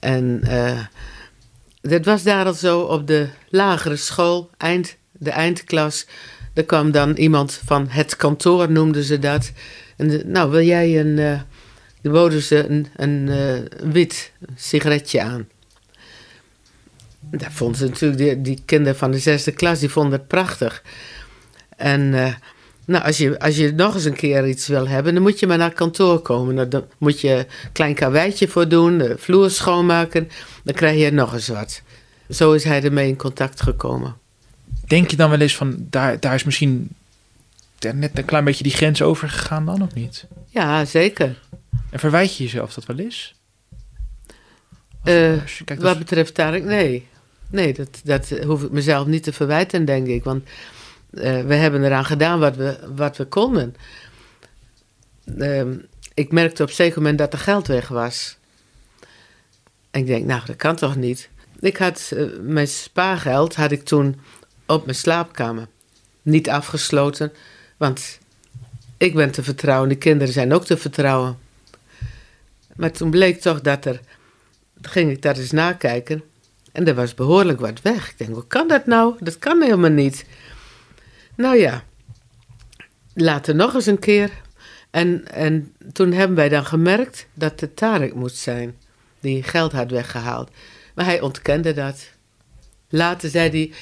En 0.00 0.40
dat 1.80 2.04
was 2.04 2.22
daar 2.22 2.46
al 2.46 2.54
zo 2.54 2.80
op 2.80 3.06
de 3.06 3.28
lagere 3.48 3.96
school, 3.96 4.50
eind, 4.56 4.96
de 5.12 5.30
eindklas. 5.30 6.06
Er 6.54 6.64
kwam 6.64 6.90
dan 6.90 7.16
iemand 7.16 7.60
van 7.64 7.88
het 7.88 8.16
kantoor, 8.16 8.70
noemden 8.70 9.04
ze 9.04 9.18
dat. 9.18 9.52
En 9.98 10.08
de- 10.08 10.22
nou, 10.26 10.50
wil 10.50 10.62
jij 10.62 11.00
een. 11.00 11.18
eh 11.18 11.40
dan 12.02 12.12
boden 12.12 12.42
ze 12.42 12.58
eh, 12.66 12.76
een 12.96 13.28
wit 13.92 14.32
sigaretje 14.56 15.20
aan. 15.22 15.48
Dat 17.20 17.48
vonden 17.52 17.78
ze 17.78 17.84
natuurlijk, 17.86 18.18
die, 18.20 18.40
die 18.40 18.62
kinderen 18.64 18.96
van 18.98 19.10
de 19.10 19.18
zesde 19.18 19.52
klas, 19.52 19.78
die 19.80 19.88
vonden 19.88 20.12
het 20.18 20.28
prachtig. 20.28 20.82
En 21.76 22.14
eh, 22.14 22.34
nou, 22.84 23.04
als 23.04 23.18
je, 23.18 23.38
als 23.38 23.56
je 23.56 23.72
nog 23.72 23.94
eens 23.94 24.04
een 24.04 24.14
keer 24.16 24.48
iets 24.48 24.66
wil 24.66 24.88
hebben, 24.88 25.14
dan 25.14 25.22
moet 25.22 25.38
je 25.38 25.46
maar 25.46 25.58
naar 25.58 25.72
kantoor 25.72 26.18
komen. 26.20 26.54
Nou, 26.54 26.68
Dan 26.68 26.84
moet 26.98 27.20
je 27.20 27.30
een 27.30 27.72
klein 27.72 27.94
karweitje 27.94 28.48
voor 28.48 28.68
doen, 28.68 28.98
de 28.98 29.14
vloer 29.18 29.50
schoonmaken. 29.50 30.28
Dan 30.64 30.74
krijg 30.74 30.98
je 31.00 31.10
nog 31.12 31.32
eens 31.32 31.48
wat. 31.48 31.82
Zo 32.30 32.52
is 32.52 32.64
hij 32.64 32.82
ermee 32.82 33.08
in 33.08 33.16
contact 33.16 33.62
gekomen. 33.62 34.16
Denk 34.86 35.10
je 35.10 35.16
dan 35.16 35.30
wel 35.30 35.40
eens 35.40 35.56
van, 35.56 35.86
daar, 35.90 36.20
daar 36.20 36.34
is 36.34 36.44
misschien 36.44 36.88
net 37.94 38.18
een 38.18 38.24
klein 38.24 38.44
beetje 38.44 38.62
die 38.62 38.72
grens 38.72 39.02
over 39.02 39.28
gegaan 39.28 39.66
dan 39.66 39.82
of 39.82 39.94
niet? 39.94 40.26
Ja, 40.46 40.84
zeker. 40.84 41.42
En 41.90 41.98
verwijt 41.98 42.36
je 42.36 42.42
jezelf 42.44 42.74
dat 42.74 42.84
wel 42.86 42.98
eens? 42.98 43.34
Eh, 45.04 45.40
Als 45.42 45.62
kijkt 45.64 45.82
Wat 45.82 45.90
als- 45.90 45.98
betreft 45.98 46.34
Tarek, 46.34 46.64
nee. 46.64 47.06
Nee, 47.50 47.74
dat, 47.74 48.00
dat 48.04 48.28
hoef 48.28 48.62
ik 48.62 48.70
mezelf 48.70 49.06
niet 49.06 49.22
te 49.22 49.32
verwijten, 49.32 49.84
denk 49.84 50.06
ik. 50.06 50.24
Want 50.24 50.44
eh, 51.10 51.40
we 51.42 51.54
hebben 51.54 51.84
eraan 51.84 52.04
gedaan 52.04 52.38
wat 52.38 52.56
we, 52.56 52.78
wat 52.94 53.16
we 53.16 53.24
konden. 53.24 53.74
Ehm, 55.38 55.76
ik 56.14 56.32
merkte 56.32 56.62
op 56.62 56.68
een 56.68 56.74
zeker 56.74 56.96
moment 57.00 57.18
dat 57.18 57.32
er 57.32 57.38
geld 57.38 57.66
weg 57.66 57.88
was. 57.88 58.36
En 59.90 60.00
ik 60.00 60.06
denk, 60.06 60.24
nou, 60.24 60.42
dat 60.46 60.56
kan 60.56 60.76
toch 60.76 60.96
niet? 60.96 61.28
Ik 61.60 61.76
had 61.76 62.10
eh, 62.16 62.24
mijn 62.40 62.68
spaargeld 62.68 63.54
had 63.56 63.70
ik 63.70 63.82
toen 63.84 64.20
op 64.66 64.84
mijn 64.84 64.96
slaapkamer. 64.96 65.66
Niet 66.22 66.50
afgesloten, 66.50 67.32
want 67.78 68.18
ik 68.96 69.14
ben 69.14 69.30
te 69.30 69.42
vertrouwen. 69.42 69.88
De 69.88 69.96
kinderen 69.96 70.32
zijn 70.32 70.52
ook 70.52 70.64
te 70.64 70.76
vertrouwen. 70.76 71.38
Maar 72.76 72.90
toen 72.90 73.10
bleek 73.10 73.40
toch 73.40 73.60
dat 73.60 73.84
er 73.84 74.00
ging 74.82 75.10
ik 75.10 75.22
dat 75.22 75.38
eens 75.38 75.50
nakijken. 75.50 76.22
En 76.72 76.86
er 76.86 76.94
was 76.94 77.14
behoorlijk 77.14 77.60
wat 77.60 77.82
weg. 77.82 78.10
Ik 78.10 78.18
denk, 78.18 78.30
hoe 78.34 78.46
kan 78.46 78.68
dat 78.68 78.86
nou? 78.86 79.16
Dat 79.20 79.38
kan 79.38 79.62
helemaal 79.62 79.90
niet. 79.90 80.24
Nou 81.34 81.56
ja, 81.56 81.84
later 83.14 83.54
nog 83.54 83.74
eens 83.74 83.86
een 83.86 83.98
keer. 83.98 84.30
En, 84.90 85.32
en 85.32 85.72
toen 85.92 86.12
hebben 86.12 86.36
wij 86.36 86.48
dan 86.48 86.64
gemerkt 86.64 87.26
dat 87.34 87.60
het 87.60 87.76
Tarek 87.76 88.14
moest 88.14 88.36
zijn. 88.36 88.76
Die 89.20 89.42
geld 89.42 89.72
had 89.72 89.90
weggehaald. 89.90 90.50
Maar 90.94 91.04
hij 91.04 91.20
ontkende 91.20 91.72
dat. 91.72 92.10
Later 92.88 93.30
zei 93.30 93.50
hij, 93.50 93.72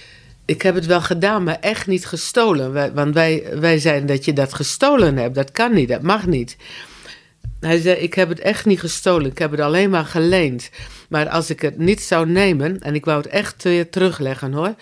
ik 0.47 0.63
heb 0.63 0.75
het 0.75 0.87
wel 0.87 1.01
gedaan, 1.01 1.45
maar 1.45 1.59
echt 1.61 1.87
niet 1.87 2.07
gestolen. 2.07 2.95
Want 2.95 3.15
wij, 3.15 3.59
wij 3.61 3.79
zeiden 3.79 4.07
dat 4.07 4.25
je 4.25 4.33
dat 4.33 4.55
gestolen 4.55 5.17
hebt. 5.17 5.35
Dat 5.35 5.51
kan 5.51 5.75
niet, 5.75 5.89
dat 5.89 6.03
mag 6.03 6.27
niet. 6.27 6.57
Hij 7.61 7.81
zei, 7.81 7.97
ik 7.97 8.15
heb 8.15 8.29
het 8.29 8.41
echt 8.41 8.67
niet 8.67 8.81
gestolen. 8.81 9.31
Ik 9.31 9.39
heb 9.39 9.51
het 9.51 9.61
alleen 9.61 9.91
maar 9.91 10.05
geleend. 10.05 10.71
Maar 11.09 11.29
als 11.29 11.51
ik 11.51 11.61
het 11.61 11.79
niet 11.79 12.03
zou 12.03 12.29
nemen, 12.29 12.81
en 12.81 12.95
ik 12.95 13.05
wou 13.05 13.19
het 13.19 13.27
echt 13.27 13.63
weer 13.63 13.91
terugleggen 13.91 14.53
hoor. 14.53 14.75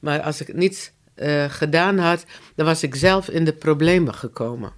Maar 0.00 0.20
als 0.20 0.40
ik 0.40 0.46
het 0.46 0.56
niet 0.56 0.92
eh, 1.14 1.44
gedaan 1.48 1.98
had, 1.98 2.24
dan 2.54 2.66
was 2.66 2.82
ik 2.82 2.94
zelf 2.94 3.28
in 3.28 3.44
de 3.44 3.52
problemen 3.52 4.14
gekomen. 4.14 4.72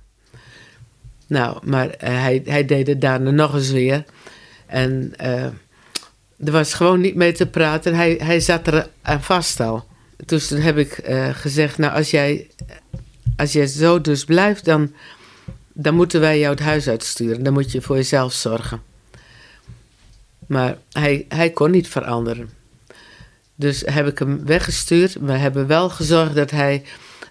Nou, 1.26 1.59
maar 1.64 1.90
eh, 1.90 2.09
hij, 2.09 2.42
hij 2.44 2.64
deed 2.64 2.87
het 2.87 3.00
daarna 3.00 3.31
nog 3.31 3.55
eens 3.55 3.70
weer. 3.70 4.05
En 4.66 5.12
eh, 5.16 5.44
er 6.44 6.52
was 6.52 6.74
gewoon 6.74 7.00
niet 7.00 7.14
mee 7.14 7.33
te 7.33 7.46
praten. 7.46 7.94
Hij, 7.94 8.18
hij 8.22 8.40
zat 8.40 8.66
er 8.66 8.88
aan 9.02 9.22
vast 9.22 9.61
al. 9.61 9.90
Dus 10.26 10.48
toen 10.48 10.61
heb 10.61 10.78
ik 10.78 10.92
eh, 10.92 11.28
gezegd, 11.35 11.78
nou 11.78 11.94
als 11.94 12.11
jij, 12.11 12.50
als 13.37 13.52
jij 13.52 13.66
zo 13.66 14.00
dus 14.00 14.24
blijft, 14.24 14.64
dan, 14.64 14.92
dan 15.72 15.94
moeten 15.94 16.20
wij 16.20 16.38
jou 16.38 16.50
het 16.54 16.62
huis 16.62 16.88
uitsturen. 16.88 17.42
Dan 17.42 17.52
moet 17.52 17.72
je 17.72 17.82
voor 17.82 17.96
jezelf 17.96 18.32
zorgen. 18.32 18.82
Maar 20.46 20.78
hij, 20.92 21.26
hij 21.28 21.50
kon 21.50 21.70
niet 21.70 21.88
veranderen. 21.88 22.50
Dus 23.54 23.82
heb 23.87 24.06
ik 24.06 24.18
hem 24.18 24.44
weggestuurd. 24.44 25.12
We 25.20 25.32
hebben 25.32 25.66
wel 25.66 25.90
gezorgd 25.90 26.35
dat 26.35 26.50
hij 26.50 26.85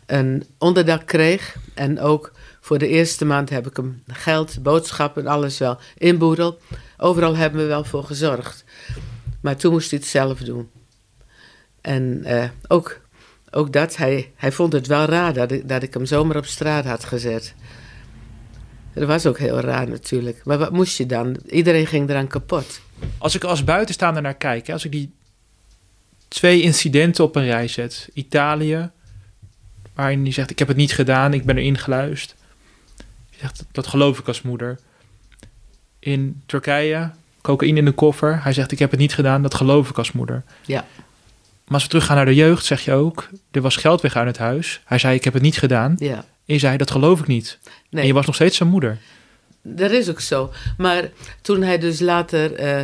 een 0.06 0.44
onderdak 0.58 1.06
kreeg. 1.06 1.56
En 1.74 2.00
ook 2.00 2.32
voor 2.62 2.78
de 2.78 2.88
eerste 2.88 3.26
maand 3.26 3.50
heb 3.50 3.68
ik 3.68 3.76
hem 3.76 4.04
geld, 4.08 4.64
boodschappen, 4.64 5.28
alles 5.28 5.58
wel 5.58 5.78
inboedeld. 5.98 6.62
Overal 6.98 7.36
hebben 7.36 7.62
we 7.62 7.68
wel 7.68 7.84
voor 7.84 8.04
gezorgd. 8.04 8.64
Maar 9.42 9.56
toen 9.56 9.72
moest 9.72 9.90
hij 9.90 10.00
het 10.00 10.08
zelf 10.08 10.40
doen. 10.40 10.70
En 11.82 12.24
eh, 12.24 12.50
ook, 12.68 13.02
ook 13.52 13.74
dat, 13.74 13.96
hij, 13.96 14.32
hij 14.36 14.52
vond 14.52 14.74
het 14.74 14.88
wel 14.88 15.06
raar 15.06 15.34
dat 15.34 15.52
ik, 15.52 15.70
dat 15.70 15.84
ik 15.84 15.94
hem 15.94 16.06
zomaar 16.06 16.38
op 16.38 16.46
straat 16.46 16.86
had 16.86 17.04
gezet. 17.04 17.54
Dat 18.94 19.08
was 19.08 19.26
ook 19.26 19.40
heel 19.40 19.60
raar 19.60 19.88
natuurlijk. 19.90 20.42
Maar 20.44 20.58
wat 20.58 20.72
moest 20.72 20.98
je 20.98 21.06
dan? 21.06 21.38
Iedereen 21.50 21.88
ging 21.88 22.10
eraan 22.10 22.28
kapot. 22.28 22.82
Als 23.18 23.36
ik 23.36 23.44
als 23.44 23.64
buitenstaander 23.64 24.22
naar 24.22 24.36
kijk, 24.36 24.68
hè, 24.68 24.74
als 24.74 24.86
ik 24.86 24.92
die 24.92 25.12
twee 26.28 26.62
incidenten 26.62 27.24
op 27.24 27.36
een 27.36 27.46
rij 27.46 27.68
zet. 27.68 28.10
Italië, 28.14 28.90
waarin 29.94 30.24
hij 30.24 30.32
zegt, 30.32 30.50
ik 30.50 30.60
heb 30.60 30.68
het 30.68 30.78
niet 30.78 30.94
gedaan, 30.94 31.34
ik 31.34 31.46
ben 31.46 31.58
erin 31.58 31.78
geluisterd. 31.78 32.40
Zegt, 33.40 33.66
dat 33.72 33.88
geloof 33.88 34.20
ik 34.20 34.28
als 34.28 34.42
moeder. 34.42 34.80
In 36.00 36.42
Turkije, 36.46 37.12
cocaïne 37.42 37.80
in 37.80 37.86
de 37.86 37.92
koffer. 37.92 38.44
Hij 38.44 38.54
zegt, 38.54 38.72
ik 38.72 38.80
heb 38.80 38.92
het 38.92 39.00
niet 39.00 39.14
gedaan, 39.14 39.42
dat 39.42 39.54
geloof 39.54 39.90
ik 39.90 39.98
als 39.98 40.12
moeder. 40.12 40.44
Ja. 40.66 40.86
Maar 41.72 41.80
als 41.80 41.90
we 41.90 41.96
teruggaan 41.96 42.16
naar 42.16 42.26
de 42.34 42.36
jeugd, 42.36 42.66
zeg 42.66 42.82
je 42.86 42.94
ook, 42.94 43.30
er 43.52 43.62
was 43.62 43.76
geld 43.76 44.02
weg 44.02 44.16
uit 44.16 44.28
het 44.28 44.38
huis. 44.38 44.82
Hij 44.86 44.98
zei, 44.98 45.16
ik 45.16 45.24
heb 45.24 45.34
het 45.34 45.42
niet 45.42 45.58
gedaan. 45.58 45.96
Ja. 45.98 46.16
En 46.16 46.54
je 46.54 46.58
zei, 46.58 46.78
dat 46.78 46.92
geloof 46.92 47.20
ik 47.20 47.28
niet. 47.28 47.60
Nee. 47.90 48.02
En 48.02 48.08
je 48.08 48.14
was 48.14 48.26
nog 48.26 48.36
steeds 48.36 48.58
zijn 48.58 48.70
moeder. 48.70 48.98
Dat 49.62 49.92
is 49.92 50.10
ook 50.10 50.20
zo. 50.20 50.52
Maar 50.78 51.10
toen 51.42 51.62
hij 51.62 51.78
dus 51.78 52.00
later 52.00 52.54
eh, 52.54 52.82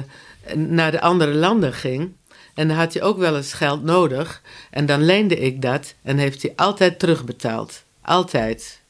naar 0.56 0.92
de 0.92 1.02
andere 1.02 1.34
landen 1.34 1.74
ging. 1.74 2.12
En 2.54 2.68
dan 2.68 2.78
had 2.78 2.94
hij 2.94 3.04
ook 3.04 3.18
wel 3.18 3.36
eens 3.36 3.54
geld 3.54 3.84
nodig. 3.84 4.42
En 4.72 4.86
dan 4.86 5.06
leende 5.06 5.40
ik 5.40 5.62
dat. 5.62 5.94
En 6.04 6.18
heeft 6.18 6.42
hij 6.42 6.54
altijd 6.56 7.00
terugbetaald. 7.00 7.84
Altijd. 8.02 8.82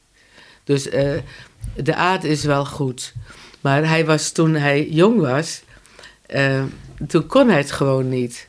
Dus 0.64 0.88
eh, 0.88 1.10
de 1.76 1.94
aard 1.94 2.24
is 2.24 2.44
wel 2.44 2.64
goed. 2.64 3.12
Maar 3.60 3.88
hij 3.88 4.04
was 4.04 4.30
toen 4.32 4.54
hij 4.54 4.88
jong 4.88 5.20
was. 5.20 5.62
eh, 6.26 6.62
toen 7.08 7.26
kon 7.26 7.48
hij 7.48 7.58
het 7.58 7.72
gewoon 7.72 8.08
niet. 8.08 8.47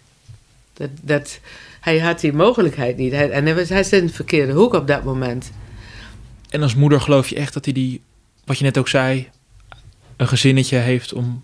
Dat, 0.79 0.89
dat, 1.01 1.39
hij 1.79 1.99
had 1.99 2.19
die 2.19 2.33
mogelijkheid 2.33 2.97
niet. 2.97 3.11
Hij, 3.11 3.29
en 3.29 3.45
hij, 3.45 3.55
was, 3.55 3.69
hij 3.69 3.83
zat 3.83 3.99
in 3.99 4.05
de 4.05 4.13
verkeerde 4.13 4.53
hoek 4.53 4.73
op 4.73 4.87
dat 4.87 5.03
moment. 5.03 5.51
En 6.49 6.61
als 6.61 6.75
moeder 6.75 7.01
geloof 7.01 7.27
je 7.27 7.35
echt 7.35 7.53
dat 7.53 7.65
hij 7.65 7.73
die, 7.73 8.01
wat 8.45 8.57
je 8.57 8.63
net 8.63 8.77
ook 8.77 8.87
zei, 8.87 9.29
een 10.17 10.27
gezinnetje 10.27 10.77
heeft 10.77 11.13
om 11.13 11.43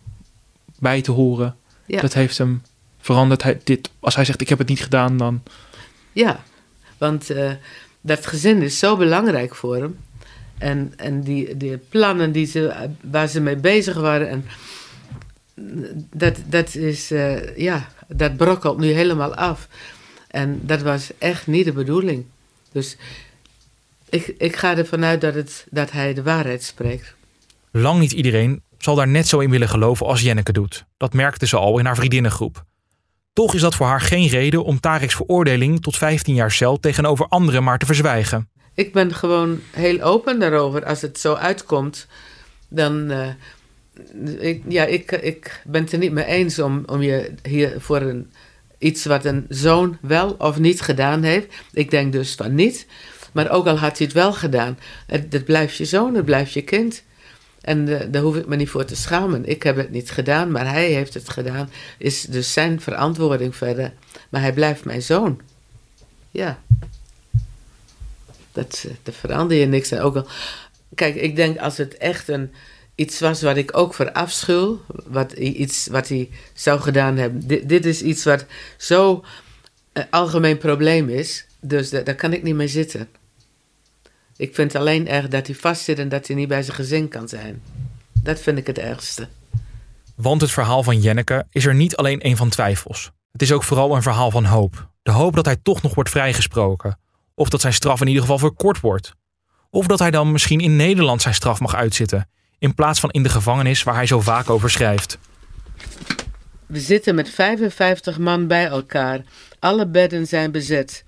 bij 0.79 1.01
te 1.01 1.11
horen. 1.11 1.55
Ja. 1.85 2.01
Dat 2.01 2.13
heeft 2.13 2.37
hem 2.37 2.61
veranderd. 2.99 3.43
Hij, 3.43 3.59
dit, 3.63 3.89
als 3.99 4.15
hij 4.15 4.25
zegt, 4.25 4.41
ik 4.41 4.49
heb 4.49 4.57
het 4.57 4.67
niet 4.67 4.83
gedaan, 4.83 5.17
dan... 5.17 5.43
Ja, 6.11 6.43
want 6.97 7.29
eh, 7.29 7.51
dat 8.01 8.25
gezin 8.25 8.61
is 8.61 8.79
zo 8.79 8.97
belangrijk 8.97 9.55
voor 9.55 9.75
hem. 9.75 9.97
En, 10.57 10.93
en 10.95 11.21
die, 11.21 11.57
die 11.57 11.77
plannen 11.77 12.31
die 12.31 12.45
ze, 12.45 12.89
waar 13.01 13.27
ze 13.27 13.41
mee 13.41 13.55
bezig 13.55 13.95
waren, 13.95 14.29
en 14.29 14.45
dat, 16.13 16.37
dat, 16.45 16.75
is, 16.75 17.11
eh, 17.11 17.57
ja, 17.57 17.89
dat 18.07 18.37
brokkelt 18.37 18.77
nu 18.77 18.91
helemaal 18.91 19.35
af. 19.35 19.67
En 20.27 20.59
dat 20.63 20.81
was 20.81 21.11
echt 21.17 21.47
niet 21.47 21.65
de 21.65 21.71
bedoeling. 21.71 22.25
Dus 22.71 22.97
ik, 24.09 24.33
ik 24.37 24.55
ga 24.55 24.77
ervan 24.77 25.03
uit 25.03 25.21
dat, 25.21 25.33
het, 25.33 25.65
dat 25.69 25.91
hij 25.91 26.13
de 26.13 26.23
waarheid 26.23 26.63
spreekt. 26.63 27.15
Lang 27.71 27.99
niet 27.99 28.11
iedereen 28.11 28.61
zal 28.77 28.95
daar 28.95 29.07
net 29.07 29.27
zo 29.27 29.39
in 29.39 29.49
willen 29.49 29.69
geloven 29.69 30.05
als 30.05 30.21
Jenneke 30.21 30.51
doet. 30.51 30.85
Dat 30.97 31.13
merkte 31.13 31.47
ze 31.47 31.57
al 31.57 31.79
in 31.79 31.85
haar 31.85 31.95
vriendinnengroep. 31.95 32.63
Toch 33.33 33.53
is 33.53 33.61
dat 33.61 33.75
voor 33.75 33.87
haar 33.87 34.01
geen 34.01 34.27
reden 34.27 34.63
om 34.63 34.79
Tarek's 34.79 35.15
veroordeling 35.15 35.81
tot 35.81 35.97
15 35.97 36.35
jaar 36.35 36.51
cel 36.51 36.79
tegenover 36.79 37.27
anderen 37.27 37.63
maar 37.63 37.77
te 37.77 37.85
verzwijgen. 37.85 38.49
Ik 38.73 38.93
ben 38.93 39.13
gewoon 39.13 39.59
heel 39.71 40.01
open 40.01 40.39
daarover. 40.39 40.85
Als 40.85 41.01
het 41.01 41.19
zo 41.19 41.33
uitkomt, 41.33 42.07
dan. 42.69 43.09
eh, 43.09 43.27
ja, 44.67 44.86
ik, 44.86 45.12
ik 45.12 45.62
ben 45.65 45.84
het 45.84 45.91
er 45.91 45.97
niet 45.97 46.12
mee 46.12 46.25
eens 46.25 46.60
om, 46.60 46.84
om 46.86 47.01
je 47.01 47.31
hier 47.43 47.75
voor 47.77 48.01
een, 48.01 48.31
iets 48.77 49.05
wat 49.05 49.25
een 49.25 49.45
zoon 49.49 49.97
wel 50.01 50.36
of 50.38 50.60
niet 50.60 50.81
gedaan 50.81 51.23
heeft. 51.23 51.53
Ik 51.73 51.91
denk 51.91 52.12
dus 52.12 52.36
van 52.36 52.55
niet. 52.55 52.86
Maar 53.31 53.49
ook 53.49 53.67
al 53.67 53.77
had 53.77 53.97
hij 53.97 54.05
het 54.08 54.15
wel 54.15 54.34
gedaan, 54.34 54.77
het, 55.08 55.34
het 55.34 55.45
blijft 55.45 55.75
je 55.75 55.86
zoon, 55.86 56.15
het 56.15 56.25
blijft 56.25 56.53
je 56.53 56.62
kind. 56.62 57.03
En 57.62 57.99
eh, 57.99 58.08
daar 58.12 58.21
hoef 58.21 58.36
ik 58.36 58.47
me 58.47 58.55
niet 58.55 58.69
voor 58.69 58.86
te 58.86 58.95
schamen. 58.95 59.45
Ik 59.45 59.63
heb 59.63 59.75
het 59.75 59.91
niet 59.91 60.12
gedaan, 60.12 60.51
maar 60.51 60.71
hij 60.71 60.91
heeft 60.91 61.13
het 61.13 61.29
gedaan. 61.29 61.69
Is 61.97 62.21
dus 62.21 62.53
zijn 62.53 62.81
verantwoording 62.81 63.55
verder. 63.55 63.93
Maar 64.29 64.41
hij 64.41 64.53
blijft 64.53 64.86
mijn 64.86 65.01
zoon. 65.01 65.41
Ja. 66.31 66.60
Dat, 68.51 68.84
eh, 68.88 68.93
daar 69.03 69.13
verander 69.13 69.58
je 69.58 69.65
niks. 69.65 69.93
Ook 69.93 70.15
al, 70.15 70.27
kijk, 70.95 71.15
ik 71.15 71.36
denk 71.36 71.58
als 71.58 71.77
het 71.77 71.97
echt 71.97 72.27
een, 72.27 72.51
iets 72.95 73.19
was 73.19 73.41
wat 73.41 73.58
ik 73.58 73.77
ook 73.77 73.93
verafschuw, 73.93 74.81
wat, 75.05 75.31
iets 75.31 75.88
wat 75.88 76.08
hij 76.08 76.29
zou 76.53 76.79
gedaan 76.79 77.17
hebben. 77.17 77.67
Dit, 77.67 77.86
is 77.86 78.01
iets 78.01 78.23
wat 78.23 78.45
zo 78.77 79.23
een 79.93 80.10
algemeen 80.10 80.58
probleem 80.58 81.10
is, 81.10 81.45
dus 81.60 81.89
da- 81.89 82.01
daar 82.01 82.15
kan 82.15 82.34
ik 82.34 82.43
niet 82.43 82.55
mee 82.55 82.67
zitten. 82.67 83.08
Ik 84.38 84.55
vind 84.55 84.75
alleen 84.75 85.08
erg 85.08 85.27
dat 85.27 85.47
hij 85.47 85.55
vastzit 85.55 85.99
en 85.99 86.10
dat 86.10 86.27
hij 86.27 86.36
niet 86.36 86.47
bij 86.47 86.63
zijn 86.63 86.75
gezin 86.75 87.08
kan 87.08 87.27
zijn. 87.27 87.62
Dat 88.23 88.39
vind 88.39 88.58
ik 88.58 88.67
het 88.67 88.77
ergste. 88.77 89.27
Want 90.15 90.41
het 90.41 90.51
verhaal 90.51 90.84
van 90.84 91.01
Jenneke 91.01 91.45
is 91.51 91.65
er 91.65 91.75
niet 91.75 91.95
alleen 91.95 92.25
een 92.25 92.38
van 92.38 92.49
twijfels. 92.49 93.12
Het 93.31 93.41
is 93.41 93.51
ook 93.51 93.63
vooral 93.63 93.95
een 93.95 94.01
verhaal 94.01 94.31
van 94.31 94.45
hoop. 94.45 94.89
De 95.01 95.12
hoop 95.12 95.36
dat 95.36 95.45
hij 95.45 95.55
toch 95.63 95.81
nog 95.81 95.95
wordt 95.95 96.10
vrijgesproken. 96.10 96.99
Of 97.34 97.49
dat 97.49 97.62
zijn 97.62 97.73
straf 97.73 98.01
in 98.01 98.08
ieder 98.08 98.21
geval 98.21 98.38
verkort 98.38 98.79
wordt. 98.79 99.13
Of 99.69 99.88
dat 99.88 99.99
hij 99.99 100.12
dan 100.12 100.31
misschien 100.31 100.60
in 100.60 100.75
Nederland 100.75 101.21
zijn 101.21 101.34
straf 101.34 101.60
mag 101.60 101.75
uitzitten. 101.75 102.29
In 102.59 102.75
plaats 102.75 102.99
van 102.99 103.11
in 103.11 103.23
de 103.23 103.29
gevangenis 103.29 103.83
waar 103.83 103.95
hij 103.95 104.05
zo 104.05 104.21
vaak 104.21 104.49
over 104.49 104.69
schrijft. 104.69 105.17
We 106.65 106.79
zitten 106.79 107.15
met 107.15 107.29
55 107.29 108.17
man 108.17 108.47
bij 108.47 108.65
elkaar. 108.65 109.21
Alle 109.59 109.87
bedden 109.87 110.27
zijn 110.27 110.51
bezet. 110.51 111.03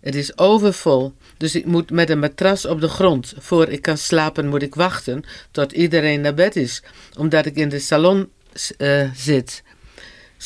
Het 0.00 0.14
is 0.14 0.38
overvol, 0.38 1.14
dus 1.36 1.54
ik 1.54 1.66
moet 1.66 1.90
met 1.90 2.10
een 2.10 2.18
matras 2.18 2.66
op 2.66 2.80
de 2.80 2.88
grond. 2.88 3.34
Voor 3.38 3.68
ik 3.68 3.82
kan 3.82 3.98
slapen 3.98 4.48
moet 4.48 4.62
ik 4.62 4.74
wachten 4.74 5.24
tot 5.50 5.72
iedereen 5.72 6.20
naar 6.20 6.34
bed 6.34 6.56
is, 6.56 6.82
omdat 7.18 7.46
ik 7.46 7.56
in 7.56 7.68
de 7.68 7.78
salon 7.78 8.28
eh, 8.76 9.10
zit. 9.14 9.62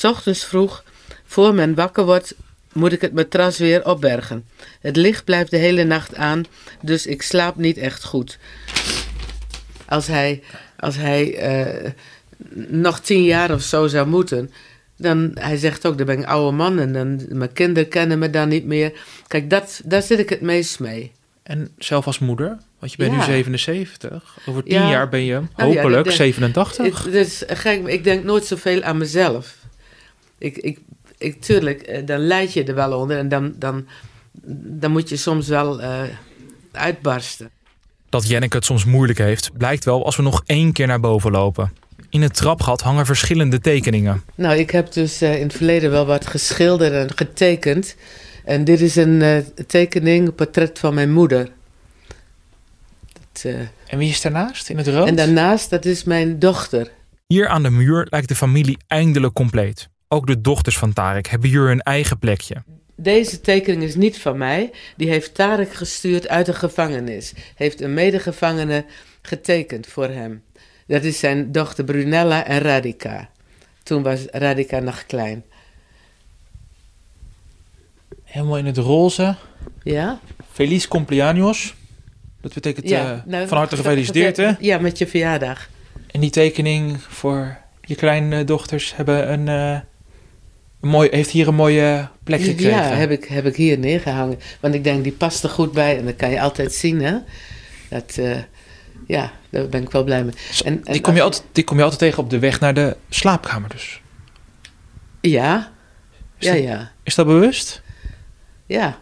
ochtends 0.02 0.44
vroeg, 0.44 0.84
voor 1.24 1.54
men 1.54 1.74
wakker 1.74 2.04
wordt, 2.04 2.34
moet 2.72 2.92
ik 2.92 3.00
het 3.00 3.12
matras 3.12 3.58
weer 3.58 3.86
opbergen. 3.86 4.46
Het 4.80 4.96
licht 4.96 5.24
blijft 5.24 5.50
de 5.50 5.56
hele 5.56 5.84
nacht 5.84 6.14
aan, 6.14 6.44
dus 6.82 7.06
ik 7.06 7.22
slaap 7.22 7.56
niet 7.56 7.76
echt 7.76 8.04
goed. 8.04 8.38
Als 9.88 10.06
hij, 10.06 10.42
als 10.78 10.96
hij 10.96 11.36
eh, 11.36 11.90
nog 12.68 13.00
tien 13.00 13.22
jaar 13.24 13.50
of 13.52 13.62
zo 13.62 13.86
zou 13.86 14.06
moeten, 14.06 14.50
dan, 14.96 15.30
hij 15.34 15.56
zegt 15.56 15.86
ook, 15.86 15.96
dan 15.96 16.06
ben 16.06 16.16
ik 16.16 16.22
een 16.22 16.28
oude 16.28 16.56
man 16.56 16.78
en 16.78 16.92
dan, 16.92 17.20
mijn 17.28 17.52
kinderen 17.52 17.88
kennen 17.88 18.18
me 18.18 18.30
dan 18.30 18.48
niet 18.48 18.64
meer. 18.64 18.92
Kijk, 19.26 19.50
dat, 19.50 19.80
daar 19.84 20.02
zit 20.02 20.18
ik 20.18 20.28
het 20.28 20.40
meest 20.40 20.80
mee. 20.80 21.12
En 21.42 21.68
zelf 21.78 22.06
als 22.06 22.18
moeder, 22.18 22.58
want 22.78 22.92
je 22.92 22.98
bent 22.98 23.10
Ja. 23.12 23.16
nu 23.18 23.22
77. 23.24 24.38
Over 24.46 24.62
10 24.62 24.72
Ja. 24.72 24.90
jaar 24.90 25.08
ben 25.08 25.20
je 25.20 25.32
ja, 25.56 25.64
hopelijk 25.64 26.04
dat- 26.04 26.14
87. 26.14 26.84
Ik, 26.86 27.12
dus, 27.12 27.42
gek, 27.46 27.86
ik 27.86 28.04
denk 28.04 28.24
nooit 28.24 28.44
zoveel 28.44 28.82
aan 28.82 28.96
mezelf. 28.98 29.56
Ik, 30.38 30.56
ik, 30.56 30.78
ik, 31.18 31.40
tuurlijk, 31.40 31.82
eh, 31.82 32.06
dan 32.06 32.18
leid 32.18 32.52
je 32.52 32.64
er 32.64 32.74
wel 32.74 32.98
onder 33.00 33.18
en 33.18 33.28
dan, 33.28 33.54
dan, 33.58 33.86
dan 34.80 34.90
moet 34.90 35.08
je 35.08 35.16
soms 35.16 35.48
wel 35.48 35.80
eh, 35.80 36.02
uitbarsten. 36.72 37.50
Dat 38.16 38.28
Jenneke 38.28 38.56
het 38.56 38.64
soms 38.64 38.84
moeilijk 38.84 39.18
heeft, 39.18 39.50
blijkt 39.58 39.84
wel 39.84 40.04
als 40.04 40.16
we 40.16 40.22
nog 40.22 40.42
één 40.46 40.72
keer 40.72 40.86
naar 40.86 41.00
boven 41.00 41.30
lopen. 41.30 41.72
In 42.10 42.22
het 42.22 42.34
trapgat 42.34 42.80
hangen 42.80 43.06
verschillende 43.06 43.60
tekeningen. 43.60 44.22
Nou, 44.34 44.56
ik 44.56 44.70
heb 44.70 44.92
dus 44.92 45.20
eh, 45.20 45.36
in 45.36 45.42
het 45.42 45.56
verleden 45.56 45.90
wel 45.90 46.06
wat 46.06 46.26
geschilderd 46.26 46.92
en 46.92 47.16
getekend. 47.16 47.96
En 48.44 48.64
dit 48.64 48.80
is 48.80 48.96
een 48.96 49.22
eh, 49.22 49.36
tekening, 49.66 50.26
een 50.26 50.34
portret 50.34 50.78
van 50.78 50.94
mijn 50.94 51.12
moeder. 51.12 51.48
Dat, 53.12 53.44
eh, 53.44 53.60
En 53.86 53.98
wie 53.98 54.08
is 54.08 54.20
daarnaast 54.20 54.68
in 54.68 54.76
het 54.76 54.88
rood? 54.88 55.08
en 55.08 55.16
daarnaast, 55.16 55.70
dat 55.70 55.84
is 55.84 56.04
mijn 56.04 56.38
dochter. 56.38 56.90
Hier 57.26 57.48
aan 57.48 57.62
de 57.62 57.70
muur 57.70 58.06
lijkt 58.10 58.28
de 58.28 58.34
familie 58.34 58.78
eindelijk 58.86 59.34
compleet. 59.34 59.88
Ook 60.08 60.26
de 60.26 60.40
dochters 60.40 60.78
van 60.78 60.92
Tarek 60.92 61.26
hebben 61.26 61.48
hier 61.48 61.66
hun 61.66 61.80
eigen 61.80 62.18
plekje. 62.18 62.62
Deze 62.96 63.40
tekening 63.40 63.82
is 63.82 63.94
niet 63.94 64.18
van 64.18 64.38
mij. 64.38 64.70
Die 64.96 65.08
heeft 65.08 65.34
Tarek 65.34 65.72
gestuurd 65.72 66.28
uit 66.28 66.46
de 66.46 66.54
gevangenis. 66.54 67.32
Heeft 67.54 67.80
een 67.80 67.94
medegevangene 67.94 68.84
getekend 69.22 69.86
voor 69.86 70.08
hem. 70.08 70.42
Dat 70.86 71.04
is 71.04 71.18
zijn 71.18 71.52
dochter 71.52 71.84
Brunella 71.84 72.44
en 72.44 72.58
Radika. 72.58 73.30
Toen 73.82 74.02
was 74.02 74.24
Radika 74.30 74.78
nog 74.78 75.06
klein. 75.06 75.44
Helemaal 78.24 78.58
in 78.58 78.66
het 78.66 78.76
roze. 78.76 79.36
Ja? 79.82 80.20
Feliz 80.52 80.88
cumpleaños. 80.88 81.74
Dat 82.40 82.54
betekent 82.54 82.90
eh, 82.90 83.12
nou, 83.24 83.48
van 83.48 83.58
harte 83.58 83.76
gefeliciteerd, 83.76 84.36
hè? 84.36 84.52
Ja, 84.58 84.78
met 84.78 84.98
je 84.98 85.06
verjaardag. 85.06 85.68
En 86.10 86.20
die 86.20 86.30
tekening 86.30 87.02
voor 87.02 87.56
je 87.80 87.94
kleindochters 87.94 88.96
hebben 88.96 89.32
een, 89.32 89.48
eh, 89.48 89.70
een 89.72 89.82
mooi, 90.80 91.08
heeft 91.10 91.30
hier 91.30 91.48
een 91.48 91.54
mooie 91.54 92.08
plek 92.24 92.40
gekregen. 92.42 92.70
Ja, 92.70 92.82
heb 92.82 93.10
ik, 93.10 93.24
heb 93.24 93.46
ik 93.46 93.56
hier 93.56 93.78
neergehangen. 93.78 94.38
Want 94.60 94.74
ik 94.74 94.84
denk, 94.84 95.02
die 95.02 95.12
past 95.12 95.42
er 95.44 95.50
goed 95.50 95.72
bij. 95.72 95.98
En 95.98 96.04
dat 96.04 96.16
kan 96.16 96.30
je 96.30 96.40
altijd 96.40 96.72
zien, 96.74 97.02
hè? 97.02 97.16
Dat, 97.88 98.16
eh, 98.18 98.38
ja, 99.06 99.32
daar 99.50 99.68
ben 99.68 99.82
ik 99.82 99.90
wel 99.90 100.04
blij 100.04 100.24
mee. 100.24 100.34
En, 100.64 100.84
en 100.84 100.92
die, 100.92 101.00
kom 101.00 101.14
je 101.14 101.22
altijd, 101.22 101.44
die 101.52 101.64
kom 101.64 101.76
je 101.76 101.82
altijd 101.82 102.00
tegen 102.00 102.22
op 102.22 102.30
de 102.30 102.38
weg 102.38 102.60
naar 102.60 102.74
de 102.74 102.96
slaapkamer 103.08 103.70
dus. 103.70 104.00
Ja, 105.20 105.72
Is 106.38 106.46
ja, 106.46 106.52
dat- 106.54 106.62
ja. 106.62 106.92
Is 107.02 107.14
dat 107.14 107.26
bewust? 107.26 107.82
Ja, 108.66 108.98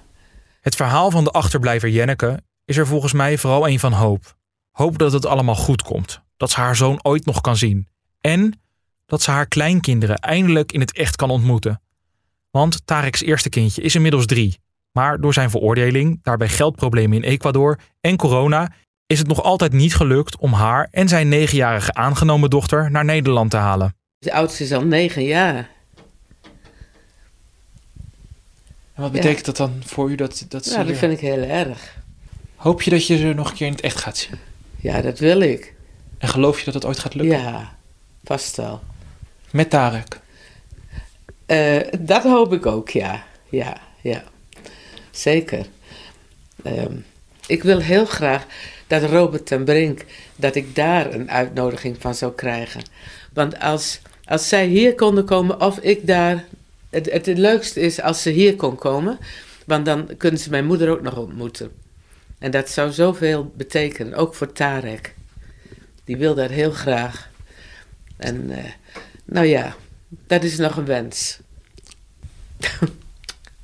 Het 0.61 0.75
verhaal 0.77 1.11
van 1.11 1.25
de 1.25 1.31
achterblijver 1.31 1.89
Jenneke 1.89 2.43
is 2.65 2.77
er 2.77 2.87
volgens 2.87 3.13
mij 3.13 3.39
vooral 3.39 3.69
een 3.69 3.79
van 3.79 3.93
hoop. 3.93 4.37
Hoop 4.71 4.99
dat 4.99 5.13
het 5.13 5.27
allemaal 5.27 5.55
goed 5.55 5.83
komt. 5.83 6.21
Dat 6.37 6.51
ze 6.51 6.61
haar 6.61 6.77
zoon 6.77 6.99
ooit 7.03 7.25
nog 7.25 7.41
kan 7.41 7.57
zien. 7.57 7.89
En 8.21 8.61
dat 9.07 9.23
ze 9.23 9.31
haar 9.31 9.47
kleinkinderen 9.47 10.17
eindelijk 10.17 10.73
in 10.73 10.81
het 10.81 10.93
echt 10.97 11.17
kan 11.17 11.31
ontmoeten. 11.31 11.81
Want 12.51 12.87
Tarek's 12.87 13.23
eerste 13.23 13.49
kindje 13.49 13.83
is 13.83 13.95
inmiddels 13.95 14.27
drie. 14.27 14.59
Maar 14.93 15.21
door 15.21 15.33
zijn 15.33 15.51
veroordeling, 15.51 16.19
daarbij 16.23 16.49
geldproblemen 16.49 17.17
in 17.17 17.31
Ecuador 17.31 17.79
en 18.01 18.17
corona... 18.17 18.73
is 19.07 19.19
het 19.19 19.29
nog 19.29 19.43
altijd 19.43 19.73
niet 19.73 19.95
gelukt 19.95 20.37
om 20.37 20.53
haar 20.53 20.89
en 20.91 21.09
zijn 21.09 21.29
negenjarige 21.29 21.95
aangenomen 21.95 22.51
dochter 22.51 22.91
naar 22.91 23.05
Nederland 23.05 23.51
te 23.51 23.57
halen. 23.57 23.95
de 24.19 24.33
oudste 24.33 24.65
is 24.65 24.73
al 24.73 24.85
negen 24.85 25.25
jaar. 25.25 25.55
En 28.95 29.03
wat 29.03 29.13
Ja. 29.13 29.21
betekent 29.21 29.45
dat 29.45 29.57
dan 29.57 29.83
voor 29.85 30.11
u? 30.11 30.15
Dat, 30.15 30.45
dat 30.49 30.65
ze 30.65 30.79
Ja, 30.79 30.85
dat 30.85 30.97
vind 30.97 31.13
ik 31.13 31.21
heel 31.21 31.43
erg. 31.43 31.97
Hoop 32.57 32.83
je 32.83 32.91
dat 32.91 33.07
je 33.07 33.17
ze 33.17 33.33
nog 33.33 33.51
een 33.51 33.57
keer 33.57 33.67
in 33.67 33.73
het 33.73 33.81
echt 33.83 33.97
gaat 34.01 34.17
zien? 34.17 34.39
Ja, 34.77 35.01
dat 35.01 35.19
wil 35.19 35.41
ik. 35.41 35.75
En 36.19 36.29
geloof 36.29 36.59
je 36.59 36.65
dat 36.65 36.75
het 36.75 36.85
ooit 36.85 36.99
gaat 36.99 37.15
lukken? 37.15 37.39
Ja, 37.41 37.77
vast 38.25 38.57
wel. 38.57 38.83
Met 39.55 39.71
Tarek? 39.71 40.21
Eh, 41.47 41.81
dat 42.01 42.23
hoop 42.23 42.53
ik 42.53 42.67
ook, 42.67 42.89
ja. 42.89 43.25
Ja, 43.49 43.77
ja. 44.01 44.25
Zeker. 45.11 45.67
Ehm, 46.63 46.97
ik 47.47 47.63
wil 47.63 47.79
heel 47.79 48.07
graag 48.07 48.47
dat 48.87 49.03
Robert 49.03 49.47
ten 49.47 49.65
Brink, 49.65 50.05
dat 50.37 50.55
ik 50.55 50.75
daar 50.75 51.13
een 51.13 51.31
uitnodiging 51.31 51.97
van 52.01 52.15
zou 52.15 52.33
krijgen. 52.33 52.83
Want 53.33 53.61
als, 53.61 54.01
als 54.25 54.49
zij 54.49 54.67
hier 54.67 54.95
konden 54.95 55.25
komen 55.25 55.61
of 55.61 55.79
ik 55.79 56.07
daar... 56.07 56.45
Het, 56.91 57.13
het, 57.13 57.27
leukste 57.27 57.81
is 57.81 58.01
als 58.01 58.23
ze 58.23 58.31
hier 58.31 58.57
kon 58.57 58.77
komen, 58.77 59.19
want 59.67 59.87
dan 59.87 60.17
kunnen 60.17 60.41
ze 60.41 60.51
mijn 60.51 60.67
moeder 60.67 60.91
ook 60.91 61.03
nog 61.03 61.17
ontmoeten. 61.17 61.71
En 62.39 62.51
dat 62.51 62.71
zou 62.71 62.93
zoveel 62.93 63.53
betekenen, 63.57 64.15
ook 64.15 64.35
voor 64.35 64.53
Tarek. 64.53 65.15
Die 66.05 66.17
wil 66.17 66.35
dat 66.35 66.51
heel 66.51 66.71
graag. 66.71 67.31
En 68.17 68.51
eh, 68.51 68.65
nou 69.25 69.47
ja, 69.47 69.75
dat 70.27 70.43
is 70.43 70.59
nog 70.59 70.77
een 70.77 70.85
wens. 70.85 71.39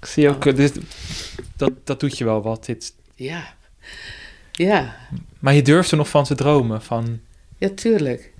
Ik 0.00 0.06
zie 0.06 0.28
ook, 0.28 0.56
dit, 0.56 0.78
dat, 1.56 1.72
dat 1.84 2.00
doet 2.00 2.18
je 2.18 2.24
wel 2.24 2.42
wat. 2.42 2.64
Dit. 2.64 2.94
Ja. 3.14 3.54
Ja, 4.52 4.96
Maar 5.38 5.54
je 5.54 5.62
durft 5.62 5.90
er 5.90 5.96
nog 5.96 6.08
van 6.08 6.24
te 6.24 6.34
dromen. 6.34 6.82
Van, 6.82 7.20
ja, 7.58 7.68
tuurlijk. 7.74 8.32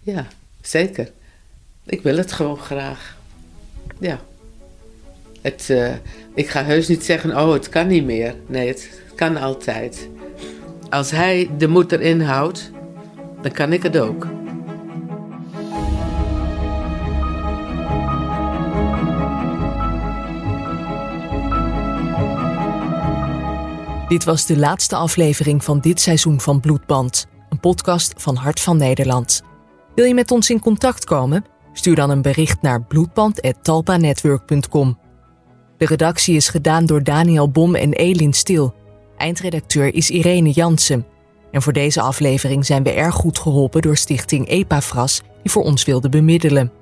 Ja, 0.00 0.26
zeker. 0.60 1.10
Ik 1.84 2.02
wil 2.02 2.16
het 2.16 2.32
gewoon 2.32 2.58
graag. 2.58 3.16
Ja. 3.98 4.20
Het, 5.42 5.70
eh, 5.70 5.94
ik 6.34 6.48
ga 6.48 6.64
heus 6.64 6.88
niet 6.88 7.04
zeggen, 7.04 7.36
oh, 7.36 7.52
het 7.52 7.68
kan 7.68 7.86
niet 7.86 8.04
meer. 8.04 8.34
Nee, 8.46 8.68
het 8.68 9.00
kan 9.14 9.36
altijd. 9.36 10.08
Als 10.90 11.10
hij 11.10 11.50
de 11.58 11.68
moed 11.68 11.92
erin 11.92 12.20
houdt, 12.20 12.70
dan 13.42 13.52
kan 13.52 13.72
ik 13.72 13.82
het 13.82 13.98
ook. 13.98 14.26
Dit 24.08 24.24
was 24.24 24.46
de 24.46 24.56
laatste 24.56 24.96
aflevering 24.96 25.64
van 25.64 25.80
dit 25.80 26.00
seizoen 26.00 26.40
van 26.40 26.60
Bloedband, 26.60 27.26
een 27.48 27.60
podcast 27.60 28.14
van 28.16 28.36
Hart 28.36 28.60
van 28.60 28.76
Nederland. 28.76 29.42
Wil 29.94 30.04
je 30.04 30.14
met 30.14 30.30
ons 30.30 30.50
in 30.50 30.60
contact 30.60 31.04
komen? 31.04 31.44
Stuur 31.72 31.94
dan 31.94 32.10
een 32.10 32.22
bericht 32.22 32.62
naar 32.62 32.82
bloedband.talpanetwork.com. 32.82 34.98
De 35.76 35.86
redactie 35.86 36.36
is 36.36 36.48
gedaan 36.48 36.86
door 36.86 37.02
Daniel 37.02 37.50
Bom 37.50 37.74
en 37.74 37.92
Elin 37.92 38.32
Stil. 38.32 38.74
Eindredacteur 39.16 39.94
is 39.94 40.10
Irene 40.10 40.50
Jansen. 40.50 41.06
En 41.50 41.62
voor 41.62 41.72
deze 41.72 42.00
aflevering 42.00 42.66
zijn 42.66 42.82
we 42.82 42.90
erg 42.90 43.14
goed 43.14 43.38
geholpen 43.38 43.82
door 43.82 43.96
stichting 43.96 44.48
Epafras, 44.48 45.20
die 45.42 45.50
voor 45.50 45.62
ons 45.62 45.84
wilde 45.84 46.08
bemiddelen. 46.08 46.72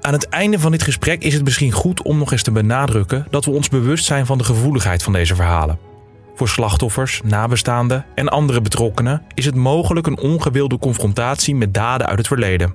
Aan 0.00 0.12
het 0.12 0.28
einde 0.28 0.58
van 0.58 0.70
dit 0.70 0.82
gesprek 0.82 1.22
is 1.22 1.34
het 1.34 1.44
misschien 1.44 1.72
goed 1.72 2.02
om 2.02 2.18
nog 2.18 2.32
eens 2.32 2.42
te 2.42 2.52
benadrukken 2.52 3.26
dat 3.30 3.44
we 3.44 3.50
ons 3.50 3.68
bewust 3.68 4.04
zijn 4.04 4.26
van 4.26 4.38
de 4.38 4.44
gevoeligheid 4.44 5.02
van 5.02 5.12
deze 5.12 5.34
verhalen. 5.34 5.94
Voor 6.36 6.48
slachtoffers, 6.48 7.20
nabestaanden 7.24 8.04
en 8.14 8.28
andere 8.28 8.60
betrokkenen 8.60 9.22
is 9.34 9.44
het 9.44 9.54
mogelijk 9.54 10.06
een 10.06 10.18
ongewilde 10.18 10.78
confrontatie 10.78 11.54
met 11.54 11.74
daden 11.74 12.06
uit 12.06 12.18
het 12.18 12.26
verleden. 12.26 12.74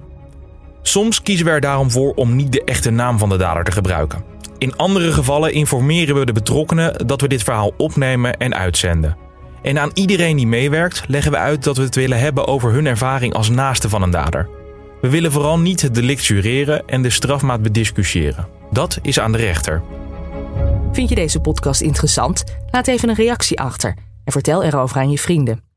Soms 0.82 1.22
kiezen 1.22 1.46
we 1.46 1.52
er 1.52 1.62
daarom 1.62 1.92
voor 1.92 2.14
om 2.14 2.36
niet 2.36 2.52
de 2.52 2.64
echte 2.64 2.90
naam 2.90 3.18
van 3.18 3.30
de 3.30 3.38
dader 3.38 3.64
te 3.64 3.72
gebruiken. 3.72 4.24
In 4.58 4.76
andere 4.76 5.12
gevallen 5.12 5.54
informeren 5.54 6.16
we 6.16 6.26
de 6.26 6.32
betrokkenen 6.32 7.08
dat 7.08 7.22
we 7.22 7.28
dit 7.28 7.44
verhaal 7.44 7.74
opnemen 7.78 8.38
en 8.38 8.56
uitzenden. 8.56 9.18
En 9.62 9.80
aan 9.80 9.92
iedereen 9.94 10.38
die 10.38 10.48
meewerkt 10.48 11.04
leggen 11.08 11.32
we 11.32 11.38
uit 11.38 11.64
dat 11.64 11.78
we 11.78 11.84
het 11.84 11.96
willen 11.96 12.20
hebben 12.20 12.48
over 12.48 12.72
hun 12.72 12.86
ervaring 12.86 13.34
als 13.34 13.50
naaste 13.50 13.90
van 13.90 14.02
een 14.02 14.12
dader. 14.12 14.50
We 15.02 15.10
willen 15.10 15.32
vooral 15.32 15.60
niet 15.60 15.82
het 15.82 15.96
delict 15.96 16.26
jureren 16.26 16.88
en 16.88 17.02
de 17.02 17.10
strafmaat 17.10 17.62
bediscussiëren. 17.62 18.48
Dat 18.72 19.00
is 19.02 19.20
aan 19.20 19.32
de 19.32 19.38
rechter. 19.38 19.82
Vind 20.92 21.10
je 21.10 21.16
deze 21.16 21.40
podcast 21.40 21.82
interessant? 21.82 22.44
Laat 22.72 22.88
even 22.88 23.10
een 23.10 23.16
reactie 23.16 23.60
achter 23.60 23.96
en 24.24 24.32
vertel 24.32 24.64
erover 24.64 24.98
aan 24.98 25.10
je 25.10 25.18
vrienden. 25.18 25.71